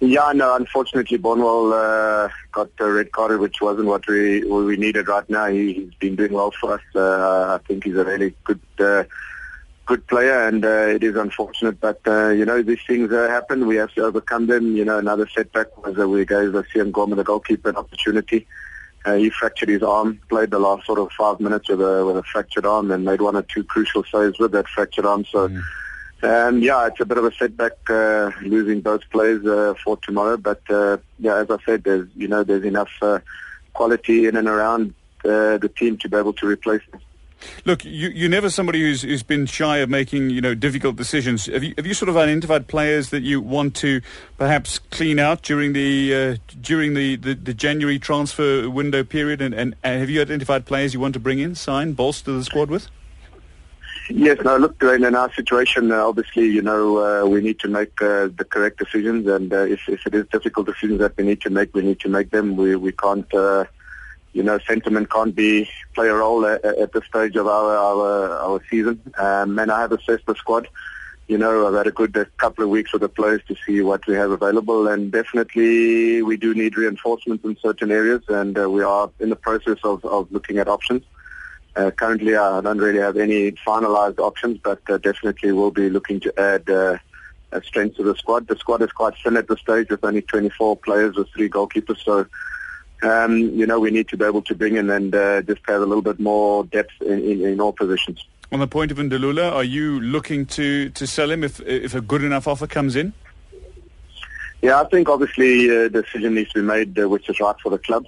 Yeah, 0.02 0.34
no, 0.34 0.56
unfortunately, 0.56 1.18
Bonwell 1.18 1.72
uh, 1.72 2.30
got 2.52 2.70
a 2.80 2.92
red 2.92 3.12
card, 3.14 3.40
which 3.40 3.62
wasn't 3.62 3.88
what 3.88 4.06
we 4.08 4.46
what 4.46 4.66
we 4.66 4.76
needed 4.76 5.08
right 5.08 5.28
now. 5.30 5.46
He, 5.48 5.74
he's 5.74 5.94
been 5.96 6.16
doing 6.18 6.34
well 6.34 6.52
for 6.52 6.74
us. 6.74 6.82
Uh, 6.94 7.58
I 7.60 7.66
think 7.66 7.86
he's 7.86 7.96
a 7.96 8.04
really 8.04 8.36
good 8.44 8.60
uh, 8.78 9.06
good 9.86 10.06
player, 10.08 10.48
and 10.48 10.66
uh, 10.66 10.88
it 10.96 11.04
is 11.04 11.16
unfortunate, 11.16 11.80
but 11.80 12.02
uh, 12.08 12.30
you 12.30 12.44
know 12.44 12.62
these 12.62 12.82
things 12.86 13.12
uh, 13.14 13.30
happen. 13.30 13.68
We 13.68 13.78
have 13.78 13.94
to 13.94 14.04
overcome 14.04 14.48
them. 14.48 14.76
You 14.76 14.84
know, 14.84 14.98
another 14.98 15.30
setback 15.34 15.78
was 15.86 15.96
that 15.96 16.10
we 16.10 16.26
gave 16.26 16.54
Sian 16.74 16.92
Goma, 16.92 17.16
the 17.16 17.24
goalkeeper, 17.24 17.70
an 17.70 17.78
opportunity. 17.78 18.46
He 19.06 19.30
fractured 19.30 19.70
his 19.70 19.84
arm, 19.84 20.20
played 20.30 20.50
the 20.50 20.58
last 20.58 20.88
sort 20.88 20.98
of 20.98 21.12
five 21.12 21.40
minutes 21.40 21.70
with 21.70 21.80
a 21.80 22.04
with 22.06 22.18
a 22.18 22.24
fractured 22.24 22.66
arm, 22.66 22.92
and 22.92 23.06
made 23.06 23.22
one 23.22 23.38
or 23.38 23.44
two 23.44 23.64
crucial 23.64 24.04
saves 24.04 24.40
with 24.40 24.52
that 24.52 24.68
fractured 24.68 25.06
arm. 25.06 25.24
So. 25.32 25.48
Mm 25.48 25.64
um, 26.24 26.62
yeah, 26.62 26.88
it's 26.88 27.00
a 27.00 27.06
bit 27.06 27.18
of 27.18 27.26
a 27.26 27.32
setback 27.34 27.74
uh, 27.90 28.32
losing 28.42 28.82
both 28.82 29.02
players 29.12 29.46
uh, 29.46 29.74
for 29.84 29.98
tomorrow. 29.98 30.38
But 30.38 30.62
uh, 30.70 30.98
yeah, 31.20 31.38
as 31.38 31.52
I 31.52 31.58
said, 31.66 31.84
there's 31.84 32.08
you 32.16 32.28
know 32.28 32.44
there's 32.44 32.64
enough 32.64 32.92
uh, 33.02 33.20
quality 33.74 34.26
in 34.28 34.36
and 34.36 34.48
around 34.48 34.94
uh, 35.24 35.58
the 35.58 35.70
team 35.70 35.98
to 35.98 36.10
be 36.10 36.18
able 36.18 36.34
to 36.34 36.48
replace 36.48 36.82
them. 36.92 37.02
Look, 37.66 37.84
you, 37.86 38.10
you're 38.10 38.30
never 38.30 38.50
somebody 38.50 38.82
who's, 38.82 39.02
who's 39.02 39.24
been 39.24 39.46
shy 39.46 39.78
of 39.78 39.90
making, 39.90 40.30
you 40.30 40.42
know, 40.42 40.56
difficult 40.56 40.96
decisions. 40.96 41.46
Have 41.48 41.64
you, 41.64 41.74
have 41.78 41.86
you 41.86 41.94
sort 41.94 42.10
of 42.10 42.18
identified 42.18 42.68
players 42.68 43.10
that 43.10 43.24
you 43.24 43.42
want 43.42 43.76
to 43.78 44.02
perhaps 44.38 44.80
clean 44.80 45.20
out 45.20 45.42
during 45.42 45.74
the 45.74 46.16
uh, 46.16 46.38
during 46.62 46.94
the, 46.94 47.18
the, 47.18 47.34
the, 47.34 47.54
January 47.54 48.00
transfer 48.00 48.70
window 48.70 49.04
period? 49.04 49.42
And, 49.42 49.54
and, 49.54 49.76
and, 49.84 50.00
have 50.00 50.10
you 50.10 50.22
identified 50.22 50.66
players 50.66 50.94
you 50.94 51.00
want 51.00 51.14
to 51.14 51.20
bring 51.20 51.40
in, 51.40 51.56
sign, 51.56 51.94
bolster 51.94 52.32
the 52.32 52.44
squad 52.44 52.70
with? 52.70 52.90
Yes, 54.10 54.38
no, 54.44 54.58
look, 54.58 54.78
Dwayne, 54.78 55.08
in 55.08 55.16
our 55.16 55.34
situation, 55.34 55.92
uh, 55.92 56.08
obviously, 56.08 56.46
you 56.46 56.62
know, 56.62 56.98
uh, 56.98 57.28
we 57.28 57.42
need 57.42 57.60
to 57.62 57.68
make 57.68 58.00
uh, 58.02 58.30
the 58.38 58.46
correct 58.48 58.78
decisions, 58.78 59.26
and 59.28 59.52
uh, 59.52 59.62
if, 59.64 59.90
if 59.90 60.06
it 60.06 60.14
is 60.14 60.28
difficult 60.28 60.68
decisions 60.68 61.00
that 61.00 61.18
we 61.18 61.24
need 61.24 61.42
to 61.42 61.50
make, 61.50 61.74
we 61.74 61.82
need 61.82 62.00
to 62.02 62.10
make 62.10 62.30
them. 62.30 62.56
We 62.56 62.76
we 62.76 62.92
can't, 62.92 63.32
uh, 63.34 63.66
you 64.34 64.44
know, 64.44 64.60
sentiment 64.60 65.10
can't 65.10 65.34
be 65.34 65.68
play 65.96 66.10
a 66.10 66.14
role 66.14 66.46
at, 66.46 66.64
at 66.64 66.94
this 66.94 67.06
stage 67.06 67.36
of 67.36 67.48
our 67.48 67.76
our, 67.76 68.38
our 68.38 68.62
season. 68.70 69.02
Um, 69.18 69.58
and 69.58 69.72
I 69.72 69.82
have 69.82 69.92
assessed 69.92 70.28
the 70.28 70.36
squad. 70.36 70.68
You 71.28 71.40
know, 71.40 71.68
I've 71.68 71.74
had 71.74 71.88
a 71.88 71.92
good 71.92 72.16
uh, 72.16 72.26
couple 72.38 72.64
of 72.64 72.70
weeks 72.70 72.94
with 72.94 73.02
the 73.02 73.10
players 73.10 73.42
to 73.48 73.56
see 73.66 73.82
what 73.82 74.06
we 74.06 74.14
have 74.14 74.30
available, 74.30 74.88
and 74.88 75.12
definitely 75.12 76.22
we 76.22 76.38
do 76.38 76.54
need 76.54 76.78
reinforcements 76.78 77.44
in 77.44 77.58
certain 77.60 77.92
areas, 77.92 78.22
and 78.28 78.56
uh, 78.56 78.70
we 78.70 78.84
are 78.84 79.10
in 79.20 79.30
the 79.30 79.36
process 79.36 79.80
of, 79.84 80.06
of 80.06 80.32
looking 80.32 80.60
at 80.60 80.68
options. 80.68 81.02
Uh, 81.76 81.92
currently, 81.92 82.36
I 82.36 82.62
don't 82.62 82.78
really 82.78 83.00
have 83.00 83.18
any 83.18 83.52
finalized 83.52 84.20
options, 84.20 84.60
but 84.64 84.80
uh, 84.90 84.98
definitely 84.98 85.52
will 85.52 85.72
be 85.72 85.90
looking 85.90 86.22
to 86.22 86.40
add 86.40 86.70
uh, 86.70 86.98
a 87.52 87.62
strength 87.64 87.98
to 87.98 88.04
the 88.04 88.16
squad. 88.16 88.48
The 88.48 88.56
squad 88.56 88.82
is 88.82 88.92
quite 88.92 89.14
thin 89.22 89.36
at 89.36 89.48
this 89.48 89.60
stage 89.60 89.90
with 89.90 90.04
only 90.04 90.22
24 90.22 90.78
players 90.78 91.16
with 91.18 91.30
three 91.30 91.50
goalkeepers, 91.50 92.02
so 92.04 92.26
um, 93.04 93.38
you 93.38 93.66
know 93.66 93.80
we 93.80 93.92
need 93.92 94.08
to 94.10 94.18
be 94.18 94.24
able 94.24 94.42
to 94.44 94.56
bring 94.56 94.78
in 94.78 94.90
and 94.90 95.14
uh, 95.14 95.42
just 95.42 95.62
have 95.68 95.82
a 95.82 95.86
little 95.86 96.02
bit 96.02 96.20
more 96.20 96.64
depth 96.66 96.94
in, 97.02 97.20
in, 97.24 97.46
in 97.46 97.60
all 97.60 97.74
positions. 97.74 98.26
On 98.52 98.60
the 98.60 98.68
point 98.68 98.92
of 98.92 98.98
Ndulula, 98.98 99.52
are 99.52 99.64
you 99.64 100.00
looking 100.00 100.46
to, 100.48 100.90
to 100.92 101.08
sell 101.08 101.30
him 101.30 101.44
if 101.44 101.60
if 101.62 101.94
a 101.94 102.02
good 102.02 102.24
enough 102.24 102.48
offer 102.48 102.68
comes 102.68 102.96
in? 102.96 103.12
Yeah, 104.62 104.80
I 104.80 104.86
think 104.86 105.10
obviously 105.10 105.68
a 105.70 105.86
uh, 105.86 105.90
decision 105.90 106.36
needs 106.36 106.54
to 106.54 106.62
be 106.62 106.66
made 106.66 106.98
uh, 106.98 107.10
which 107.10 107.30
is 107.30 107.40
right 107.42 107.56
for 107.62 107.70
the 107.70 107.78
club. 107.80 108.06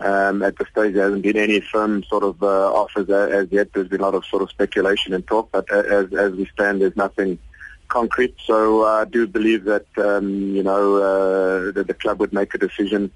Um, 0.00 0.42
at 0.42 0.58
this 0.58 0.68
stage, 0.68 0.94
there 0.94 1.04
hasn't 1.04 1.22
been 1.22 1.36
any 1.36 1.60
firm 1.60 2.02
sort 2.04 2.24
of 2.24 2.42
uh, 2.42 2.72
offers 2.72 3.08
as 3.08 3.50
yet. 3.50 3.72
There's 3.72 3.88
been 3.88 4.00
a 4.00 4.04
lot 4.04 4.14
of 4.14 4.24
sort 4.26 4.42
of 4.42 4.50
speculation 4.50 5.14
and 5.14 5.26
talk, 5.26 5.50
but 5.52 5.70
as, 5.72 6.12
as 6.12 6.32
we 6.32 6.46
stand, 6.46 6.80
there's 6.80 6.96
nothing 6.96 7.38
concrete. 7.88 8.34
So 8.44 8.84
uh, 8.84 9.02
I 9.02 9.04
do 9.04 9.26
believe 9.26 9.64
that 9.64 9.86
um, 9.96 10.28
you 10.28 10.62
know 10.62 10.96
uh, 10.96 11.72
that 11.72 11.86
the 11.86 11.94
club 11.94 12.20
would 12.20 12.32
make 12.32 12.54
a 12.54 12.58
decision 12.58 13.12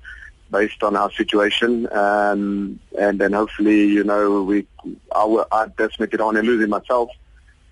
based 0.50 0.82
on 0.82 0.96
our 0.96 1.10
situation, 1.12 1.92
um, 1.92 2.78
and 2.98 3.20
then 3.20 3.32
hopefully, 3.32 3.86
you 3.86 4.04
know, 4.04 4.42
we 4.42 4.66
I, 5.14 5.44
I 5.52 5.66
definitely 5.66 6.16
don't 6.16 6.34
want 6.34 6.36
to 6.36 6.42
lose 6.42 6.66
myself. 6.68 7.10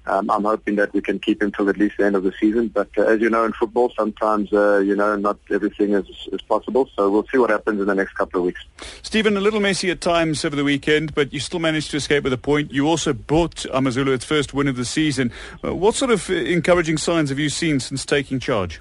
Um, 0.06 0.30
I'm 0.30 0.44
hoping 0.44 0.76
that 0.76 0.92
we 0.92 1.00
can 1.00 1.18
keep 1.18 1.42
him 1.42 1.50
till 1.50 1.68
at 1.68 1.76
least 1.76 1.96
the 1.98 2.06
end 2.06 2.14
of 2.14 2.22
the 2.22 2.32
season. 2.38 2.68
But 2.68 2.88
uh, 2.96 3.02
as 3.02 3.20
you 3.20 3.28
know, 3.28 3.44
in 3.44 3.52
football, 3.52 3.92
sometimes 3.96 4.52
uh, 4.52 4.78
you 4.78 4.94
know 4.94 5.16
not 5.16 5.38
everything 5.50 5.92
is, 5.94 6.06
is 6.32 6.40
possible. 6.42 6.88
So 6.94 7.10
we'll 7.10 7.26
see 7.26 7.38
what 7.38 7.50
happens 7.50 7.80
in 7.80 7.86
the 7.86 7.94
next 7.94 8.14
couple 8.14 8.40
of 8.40 8.46
weeks. 8.46 8.60
Stephen, 9.02 9.36
a 9.36 9.40
little 9.40 9.60
messy 9.60 9.90
at 9.90 10.00
times 10.00 10.44
over 10.44 10.54
the 10.54 10.64
weekend, 10.64 11.14
but 11.14 11.32
you 11.32 11.40
still 11.40 11.60
managed 11.60 11.90
to 11.90 11.96
escape 11.96 12.24
with 12.24 12.32
a 12.32 12.38
point. 12.38 12.72
You 12.72 12.88
also 12.88 13.12
brought 13.12 13.66
Amazulu 13.72 14.12
its 14.12 14.24
first 14.24 14.54
win 14.54 14.68
of 14.68 14.76
the 14.76 14.84
season. 14.84 15.32
Uh, 15.64 15.74
what 15.74 15.94
sort 15.94 16.10
of 16.10 16.30
uh, 16.30 16.34
encouraging 16.34 16.98
signs 16.98 17.30
have 17.30 17.38
you 17.38 17.48
seen 17.48 17.80
since 17.80 18.04
taking 18.04 18.38
charge? 18.38 18.80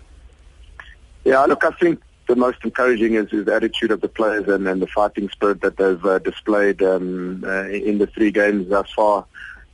Yeah, 1.24 1.42
look, 1.46 1.64
I 1.64 1.72
think 1.72 2.02
the 2.28 2.36
most 2.36 2.58
encouraging 2.64 3.16
is, 3.16 3.32
is 3.32 3.46
the 3.46 3.54
attitude 3.56 3.92
of 3.92 4.02
the 4.02 4.08
players 4.08 4.48
and, 4.48 4.68
and 4.68 4.82
the 4.82 4.88
fighting 4.88 5.30
spirit 5.30 5.62
that 5.62 5.78
they've 5.78 6.06
uh, 6.06 6.20
displayed 6.20 6.82
um, 6.82 7.44
uh, 7.46 7.64
in 7.64 7.98
the 7.98 8.08
three 8.08 8.32
games 8.32 8.70
thus 8.70 8.92
far 8.92 9.26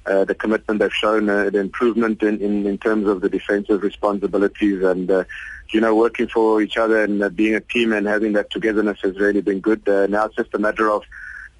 uh, 0.05 0.25
the 0.25 0.33
commitment 0.33 0.79
they've 0.79 0.93
shown, 0.93 1.29
uh, 1.29 1.49
the 1.49 1.59
improvement 1.59 2.23
in, 2.23 2.41
in, 2.41 2.65
in 2.65 2.77
terms 2.77 3.07
of 3.07 3.21
the 3.21 3.29
defensive 3.29 3.83
responsibilities 3.83 4.83
and, 4.83 5.11
uh, 5.11 5.23
you 5.69 5.79
know, 5.79 5.95
working 5.95 6.27
for 6.27 6.61
each 6.61 6.75
other 6.75 7.03
and 7.03 7.21
uh, 7.21 7.29
being 7.29 7.53
a 7.55 7.59
team 7.59 7.93
and 7.93 8.07
having 8.07 8.33
that 8.33 8.49
togetherness 8.49 8.99
has 9.01 9.19
really 9.19 9.41
been 9.41 9.59
good. 9.59 9.87
Uh, 9.87 10.07
now 10.07 10.25
it's 10.25 10.35
just 10.35 10.53
a 10.55 10.59
matter 10.59 10.89
of, 10.89 11.03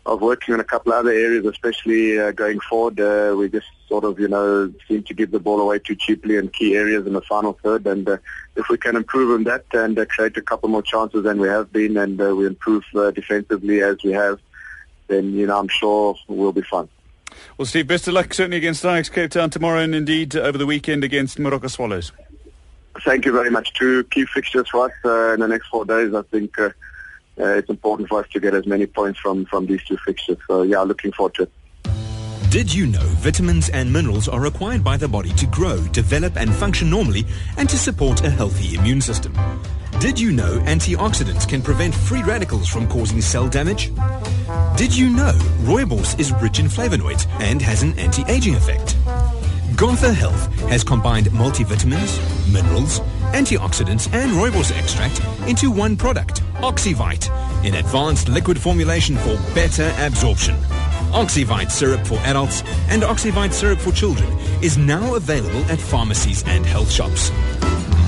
of 0.08 0.22
working 0.22 0.56
on 0.56 0.60
a 0.60 0.64
couple 0.64 0.92
other 0.92 1.12
areas, 1.12 1.46
especially 1.46 2.20
uh, 2.20 2.32
going 2.32 2.60
forward. 2.62 2.98
We 3.38 3.48
just 3.48 3.68
sort 3.88 4.04
of, 4.04 4.20
you 4.20 4.28
know, 4.28 4.74
seem 4.88 5.04
to 5.04 5.14
give 5.14 5.30
the 5.30 5.40
ball 5.40 5.62
away 5.62 5.78
too 5.78 5.96
cheaply 5.96 6.38
in 6.38 6.50
key 6.50 6.76
areas 6.76 7.06
in 7.06 7.14
the 7.14 7.22
final 7.22 7.54
third. 7.62 7.86
And 7.86 8.08
if 8.56 8.70
we 8.70 8.78
can 8.78 8.96
improve 8.96 9.32
on 9.36 9.44
that 9.44 9.66
and 9.74 9.96
create 10.10 10.36
a 10.38 10.42
couple 10.42 10.70
more 10.70 10.82
chances 10.82 11.24
than 11.24 11.40
we 11.40 11.48
have 11.48 11.72
been 11.72 11.96
and 11.98 12.18
we 12.18 12.48
improve 12.48 12.84
defensively 13.14 13.84
as 13.84 14.04
we 14.04 14.14
have, 14.14 14.40
then, 15.08 15.34
you 15.34 15.46
know, 15.46 15.60
I'm 15.60 15.68
sure 15.68 16.16
we'll 16.28 16.52
be 16.52 16.64
fine. 16.64 16.90
Well, 17.58 17.66
Steve, 17.66 17.88
best 17.88 18.08
of 18.08 18.14
luck 18.14 18.34
certainly 18.34 18.58
against 18.58 18.84
Ajax 18.86 19.10
Cape 19.10 19.32
Town 19.32 19.50
tomorrow 19.50 19.80
and 19.80 19.94
indeed 19.94 20.36
over 20.36 20.58
the 20.58 20.66
weekend 20.66 21.04
against 21.04 21.38
Moroka 21.38 21.70
Swallows. 21.70 22.12
Thank 23.06 23.26
you 23.26 23.32
very 23.32 23.50
much. 23.50 23.74
Two 23.74 24.04
key 24.06 24.26
fixtures 24.26 24.68
for 24.70 24.88
us 24.88 24.92
uh, 25.06 25.34
in 25.34 25.40
the 25.40 25.48
next 25.48 25.68
four 25.68 25.86
days. 25.86 26.14
I 26.14 26.22
think 26.24 26.60
uh, 26.60 26.72
uh, 27.40 27.46
it's 27.46 27.70
important 27.70 28.10
for 28.10 28.20
us 28.20 28.28
to 28.34 28.40
get 28.40 28.54
as 28.54 28.66
many 28.66 28.86
points 28.86 29.20
from, 29.20 29.46
from 29.46 29.66
these 29.66 29.84
two 29.84 29.98
fixtures. 29.98 30.38
So, 30.48 30.64
yeah, 30.64 30.82
looking 30.82 31.12
forward 31.12 31.36
to 31.36 31.44
it. 31.44 31.52
Did 32.52 32.74
you 32.74 32.86
know 32.86 33.00
vitamins 33.00 33.70
and 33.70 33.92
minerals 33.92 34.28
are 34.28 34.42
required 34.42 34.84
by 34.84 34.98
the 34.98 35.08
body 35.08 35.32
to 35.34 35.46
grow, 35.46 35.80
develop 35.94 36.36
and 36.36 36.54
function 36.54 36.90
normally 36.90 37.26
and 37.56 37.70
to 37.70 37.78
support 37.78 38.26
a 38.26 38.30
healthy 38.30 38.76
immune 38.76 39.00
system? 39.00 39.34
Did 40.02 40.20
you 40.20 40.32
know 40.32 40.58
antioxidants 40.62 41.48
can 41.48 41.62
prevent 41.62 41.94
free 41.94 42.24
radicals 42.24 42.68
from 42.68 42.88
causing 42.88 43.22
cell 43.22 43.48
damage? 43.48 43.92
Did 44.76 44.98
you 44.98 45.12
know 45.12 45.32
rooibos 45.62 46.20
is 46.20 46.34
rich 46.42 46.58
in 46.58 46.66
flavonoids 46.66 47.28
and 47.40 47.62
has 47.62 47.84
an 47.84 47.94
anti-aging 48.00 48.56
effect? 48.56 48.98
Gotha 49.76 50.12
Health 50.12 50.52
has 50.70 50.84
combined 50.84 51.28
multivitamins, 51.28 52.18
minerals, 52.52 53.02
antioxidants 53.36 54.12
and 54.12 54.32
rooibos 54.32 54.76
extract 54.76 55.22
into 55.48 55.70
one 55.70 55.96
product, 55.96 56.42
Oxyvite, 56.64 57.30
in 57.64 57.76
advanced 57.76 58.28
liquid 58.28 58.60
formulation 58.60 59.18
for 59.18 59.38
better 59.54 59.94
absorption. 60.00 60.56
Oxyvite 61.14 61.70
syrup 61.70 62.08
for 62.08 62.16
adults 62.22 62.64
and 62.90 63.04
Oxyvite 63.04 63.54
syrup 63.54 63.78
for 63.78 63.92
children 63.92 64.36
is 64.64 64.80
now 64.80 65.14
available 65.14 65.64
at 65.66 65.80
pharmacies 65.80 66.44
and 66.48 66.66
health 66.66 66.92
shops. 66.92 67.30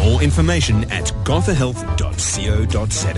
More 0.04 0.22
information 0.22 0.84
at 0.92 1.06
gothahealth.co.za. 1.24 3.13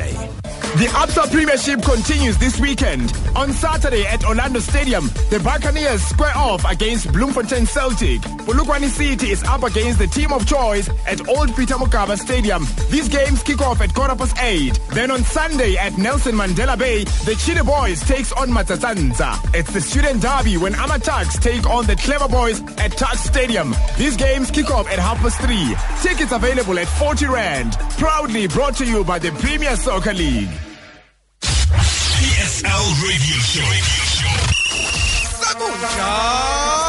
The 0.75 0.87
Absa 0.87 1.31
Premiership 1.31 1.81
continues 1.81 2.37
this 2.37 2.59
weekend. 2.59 3.13
On 3.35 3.51
Saturday 3.51 4.05
at 4.05 4.23
Orlando 4.25 4.59
Stadium, 4.59 5.07
the 5.29 5.39
Buccaneers 5.43 6.03
square 6.03 6.33
off 6.35 6.63
against 6.69 7.11
Bloemfontein 7.11 7.65
Celtic. 7.65 8.21
Polokwane 8.45 8.87
City 8.89 9.31
is 9.31 9.43
up 9.45 9.63
against 9.63 9.97
the 9.97 10.05
team 10.05 10.31
of 10.31 10.45
choice 10.45 10.87
at 11.07 11.27
Old 11.27 11.55
Peter 11.55 11.73
Mokaba 11.73 12.15
Stadium. 12.15 12.63
These 12.91 13.09
games 13.09 13.41
kick 13.41 13.59
off 13.59 13.81
at 13.81 13.91
quarter 13.95 14.15
past 14.15 14.37
eight. 14.39 14.79
Then 14.93 15.09
on 15.09 15.23
Sunday 15.23 15.75
at 15.77 15.97
Nelson 15.97 16.35
Mandela 16.35 16.77
Bay, 16.77 17.05
the 17.25 17.33
Chilli 17.33 17.65
Boys 17.65 18.01
takes 18.01 18.31
on 18.33 18.49
Matsatsantsa. 18.49 19.55
It's 19.55 19.73
the 19.73 19.81
student 19.81 20.21
derby 20.21 20.57
when 20.57 20.73
Amatuks 20.73 21.41
take 21.41 21.67
on 21.67 21.87
the 21.87 21.95
Clever 21.95 22.27
Boys 22.27 22.61
at 22.77 22.95
Tuks 22.95 23.21
Stadium. 23.21 23.73
These 23.97 24.15
games 24.15 24.51
kick 24.51 24.69
off 24.69 24.87
at 24.89 24.99
half 24.99 25.17
past 25.17 25.41
three. 25.41 25.75
Tickets 26.03 26.31
available 26.31 26.77
at 26.77 26.87
40 26.87 27.25
Rand. 27.25 27.73
Proudly 27.97 28.47
brought 28.47 28.75
to 28.75 28.85
you 28.85 29.03
by 29.03 29.17
the 29.17 29.31
Premier 29.31 29.75
Soccer 29.75 30.13
League. 30.13 30.49
PSL 31.41 32.85
Radio 33.01 33.37
Show. 33.41 33.65
Radio 35.65 36.84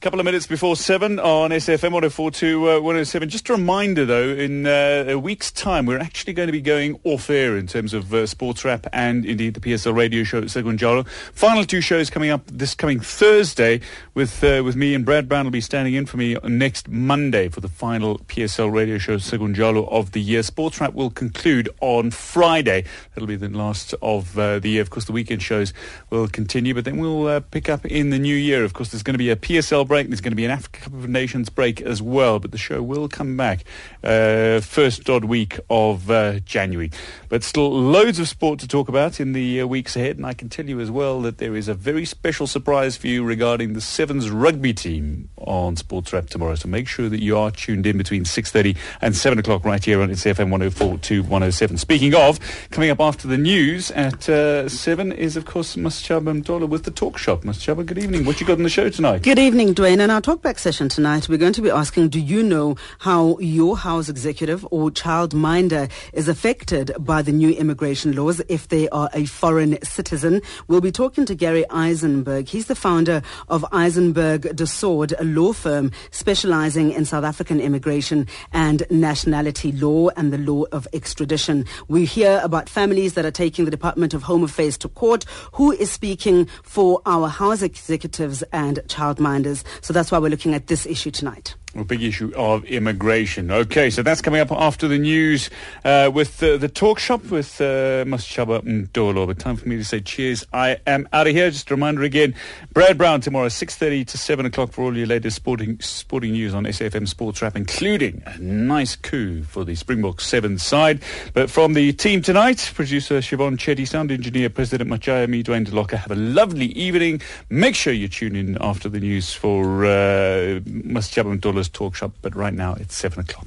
couple 0.00 0.18
of 0.18 0.24
minutes 0.24 0.46
before 0.46 0.76
7 0.76 1.18
on 1.18 1.50
SFM 1.50 1.92
104 1.92 2.28
uh, 2.28 2.80
107. 2.80 3.28
Just 3.28 3.50
a 3.50 3.52
reminder, 3.52 4.06
though, 4.06 4.30
in 4.30 4.66
uh, 4.66 5.04
a 5.06 5.18
week's 5.18 5.52
time, 5.52 5.84
we're 5.84 5.98
actually 5.98 6.32
going 6.32 6.46
to 6.46 6.52
be 6.52 6.62
going 6.62 6.98
off 7.04 7.28
air 7.28 7.54
in 7.54 7.66
terms 7.66 7.92
of 7.92 8.14
uh, 8.14 8.26
Sports 8.26 8.64
Wrap 8.64 8.86
and 8.94 9.26
indeed 9.26 9.52
the 9.52 9.60
PSL 9.60 9.94
radio 9.94 10.24
show 10.24 10.38
at 10.38 10.44
Segunjalo. 10.44 11.06
Final 11.06 11.64
two 11.64 11.82
shows 11.82 12.08
coming 12.08 12.30
up 12.30 12.46
this 12.46 12.74
coming 12.74 12.98
Thursday 12.98 13.82
with 14.14 14.42
uh, 14.42 14.62
with 14.64 14.74
me 14.74 14.94
and 14.94 15.04
Brad 15.04 15.28
Brown 15.28 15.44
will 15.44 15.50
be 15.50 15.60
standing 15.60 15.92
in 15.92 16.06
for 16.06 16.16
me 16.16 16.34
next 16.44 16.88
Monday 16.88 17.50
for 17.50 17.60
the 17.60 17.68
final 17.68 18.20
PSL 18.20 18.72
radio 18.72 18.96
show 18.96 19.16
Segunjalo 19.16 19.86
of 19.92 20.12
the 20.12 20.20
year. 20.22 20.42
Sports 20.42 20.80
Wrap 20.80 20.94
will 20.94 21.10
conclude 21.10 21.68
on 21.82 22.10
Friday. 22.10 22.84
That'll 23.14 23.28
be 23.28 23.36
the 23.36 23.50
last 23.50 23.94
of 24.00 24.38
uh, 24.38 24.60
the 24.60 24.70
year. 24.70 24.80
Of 24.80 24.88
course, 24.88 25.04
the 25.04 25.12
weekend 25.12 25.42
shows 25.42 25.74
will 26.08 26.26
continue, 26.26 26.72
but 26.72 26.86
then 26.86 26.96
we'll 26.96 27.26
uh, 27.26 27.40
pick 27.40 27.68
up 27.68 27.84
in 27.84 28.08
the 28.08 28.18
new 28.18 28.36
year. 28.36 28.64
Of 28.64 28.72
course, 28.72 28.90
there's 28.90 29.02
going 29.02 29.14
to 29.14 29.18
be 29.18 29.28
a 29.28 29.36
PSL 29.36 29.89
break. 29.90 30.06
There's 30.06 30.20
going 30.20 30.30
to 30.30 30.36
be 30.36 30.44
an 30.44 30.52
Africa 30.52 30.82
Cup 30.82 30.92
of 30.94 31.08
Nations 31.08 31.48
break 31.48 31.82
as 31.82 32.00
well, 32.00 32.38
but 32.38 32.52
the 32.52 32.58
show 32.58 32.80
will 32.80 33.08
come 33.08 33.36
back 33.36 33.64
uh, 34.04 34.60
first 34.60 35.10
odd 35.10 35.24
week 35.24 35.58
of 35.68 36.08
uh, 36.08 36.38
January. 36.38 36.92
But 37.28 37.42
still, 37.42 37.72
loads 37.72 38.20
of 38.20 38.28
sport 38.28 38.60
to 38.60 38.68
talk 38.68 38.88
about 38.88 39.18
in 39.18 39.32
the 39.32 39.62
uh, 39.62 39.66
weeks 39.66 39.96
ahead, 39.96 40.16
and 40.16 40.24
I 40.24 40.32
can 40.32 40.48
tell 40.48 40.66
you 40.66 40.78
as 40.78 40.92
well 40.92 41.20
that 41.22 41.38
there 41.38 41.56
is 41.56 41.66
a 41.66 41.74
very 41.74 42.04
special 42.04 42.46
surprise 42.46 42.96
for 42.96 43.08
you 43.08 43.24
regarding 43.24 43.72
the 43.72 43.80
Sevens 43.80 44.30
rugby 44.30 44.72
team 44.72 45.28
on 45.38 45.74
Sports 45.74 46.12
Wrap 46.12 46.28
tomorrow. 46.28 46.54
So 46.54 46.68
make 46.68 46.86
sure 46.86 47.08
that 47.08 47.20
you 47.20 47.36
are 47.36 47.50
tuned 47.50 47.84
in 47.84 47.98
between 47.98 48.22
6.30 48.22 48.76
and 49.00 49.16
7 49.16 49.40
o'clock 49.40 49.64
right 49.64 49.84
here 49.84 50.02
on 50.02 50.10
SFM 50.10 50.50
104 50.50 50.98
to 50.98 51.22
107. 51.22 51.78
Speaking 51.78 52.14
of, 52.14 52.38
coming 52.70 52.90
up 52.90 53.00
after 53.00 53.26
the 53.26 53.38
news 53.38 53.90
at 53.90 54.28
uh, 54.28 54.68
7 54.68 55.10
is, 55.10 55.36
of 55.36 55.46
course, 55.46 55.74
Masechaba 55.74 56.40
Mdolo 56.40 56.68
with 56.68 56.84
the 56.84 56.92
Talk 56.92 57.18
Shop. 57.18 57.42
Masechaba, 57.42 57.84
good 57.84 57.98
evening. 57.98 58.24
What 58.24 58.40
you 58.40 58.46
got 58.46 58.58
on 58.58 58.62
the 58.62 58.68
show 58.68 58.88
tonight? 58.88 59.22
Good 59.24 59.40
evening, 59.40 59.74
Dwayne. 59.80 60.00
And 60.00 60.12
our 60.12 60.20
talkback 60.20 60.58
session 60.58 60.90
tonight, 60.90 61.26
we're 61.26 61.38
going 61.38 61.54
to 61.54 61.62
be 61.62 61.70
asking, 61.70 62.10
do 62.10 62.20
you 62.20 62.42
know 62.42 62.76
how 62.98 63.38
your 63.38 63.78
house 63.78 64.10
executive 64.10 64.66
or 64.70 64.90
child 64.90 65.32
minder 65.32 65.88
is 66.12 66.28
affected 66.28 66.92
by 66.98 67.22
the 67.22 67.32
new 67.32 67.48
immigration 67.48 68.14
laws 68.14 68.42
if 68.50 68.68
they 68.68 68.90
are 68.90 69.08
a 69.14 69.24
foreign 69.24 69.82
citizen? 69.82 70.42
We'll 70.68 70.82
be 70.82 70.92
talking 70.92 71.24
to 71.24 71.34
Gary 71.34 71.64
Eisenberg. 71.70 72.46
He's 72.46 72.66
the 72.66 72.74
founder 72.74 73.22
of 73.48 73.64
Eisenberg 73.72 74.54
de 74.54 74.66
Sword, 74.66 75.14
a 75.18 75.24
law 75.24 75.54
firm 75.54 75.92
specializing 76.10 76.92
in 76.92 77.06
South 77.06 77.24
African 77.24 77.58
immigration 77.58 78.26
and 78.52 78.82
nationality 78.90 79.72
law 79.72 80.10
and 80.10 80.30
the 80.30 80.38
law 80.38 80.64
of 80.72 80.86
extradition. 80.92 81.64
We 81.88 82.04
hear 82.04 82.38
about 82.44 82.68
families 82.68 83.14
that 83.14 83.24
are 83.24 83.30
taking 83.30 83.64
the 83.64 83.70
Department 83.70 84.12
of 84.12 84.24
Home 84.24 84.44
Affairs 84.44 84.76
to 84.76 84.90
court. 84.90 85.24
Who 85.54 85.72
is 85.72 85.90
speaking 85.90 86.48
for 86.62 87.00
our 87.06 87.28
house 87.28 87.62
executives 87.62 88.42
and 88.52 88.80
childminders? 88.86 89.64
So 89.80 89.92
that's 89.92 90.10
why 90.10 90.18
we're 90.18 90.30
looking 90.30 90.54
at 90.54 90.66
this 90.66 90.86
issue 90.86 91.10
tonight. 91.10 91.54
A 91.76 91.84
big 91.84 92.02
issue 92.02 92.32
of 92.34 92.64
immigration. 92.64 93.50
Okay, 93.52 93.90
so 93.90 94.02
that's 94.02 94.20
coming 94.20 94.40
up 94.40 94.50
after 94.50 94.88
the 94.88 94.98
news 94.98 95.50
uh, 95.84 96.10
with 96.12 96.42
uh, 96.42 96.56
the 96.56 96.68
talk 96.68 96.98
shop 96.98 97.30
with 97.30 97.60
uh, 97.60 98.04
Masechaba 98.04 98.62
Mdolo. 98.62 99.24
But 99.28 99.38
time 99.38 99.54
for 99.54 99.68
me 99.68 99.76
to 99.76 99.84
say 99.84 100.00
cheers. 100.00 100.44
I 100.52 100.78
am 100.84 101.08
out 101.12 101.28
of 101.28 101.32
here. 101.32 101.48
Just 101.48 101.70
a 101.70 101.74
reminder 101.74 102.02
again, 102.02 102.34
Brad 102.72 102.98
Brown 102.98 103.20
tomorrow, 103.20 103.46
6.30 103.46 104.04
to 104.08 104.18
7 104.18 104.46
o'clock 104.46 104.72
for 104.72 104.82
all 104.82 104.96
your 104.96 105.06
latest 105.06 105.36
sporting 105.36 105.78
sporting 105.80 106.32
news 106.32 106.54
on 106.54 106.64
SAFM 106.64 107.06
Sports 107.06 107.40
Wrap, 107.40 107.54
including 107.54 108.22
a 108.26 108.36
nice 108.38 108.96
coup 108.96 109.44
for 109.44 109.64
the 109.64 109.76
Springbok 109.76 110.20
7 110.20 110.58
side. 110.58 111.00
But 111.34 111.50
from 111.50 111.74
the 111.74 111.92
team 111.92 112.20
tonight, 112.20 112.72
producer 112.74 113.18
Siobhan 113.18 113.56
Chetty, 113.58 113.86
sound 113.86 114.10
engineer 114.10 114.50
President 114.50 114.90
Machaya, 114.90 115.28
me, 115.28 115.44
Dwayne 115.44 115.66
DeLocca, 115.66 115.98
have 115.98 116.10
a 116.10 116.16
lovely 116.16 116.66
evening. 116.66 117.20
Make 117.48 117.76
sure 117.76 117.92
you 117.92 118.08
tune 118.08 118.34
in 118.34 118.58
after 118.60 118.88
the 118.88 118.98
news 118.98 119.32
for 119.32 119.84
uh, 119.84 120.58
Masechaba 120.66 121.30
Talk 121.68 121.94
shop. 121.94 122.12
But 122.22 122.34
right 122.34 122.54
now, 122.54 122.74
it's 122.74 122.96
7 122.96 123.20
o'clock. 123.20 123.46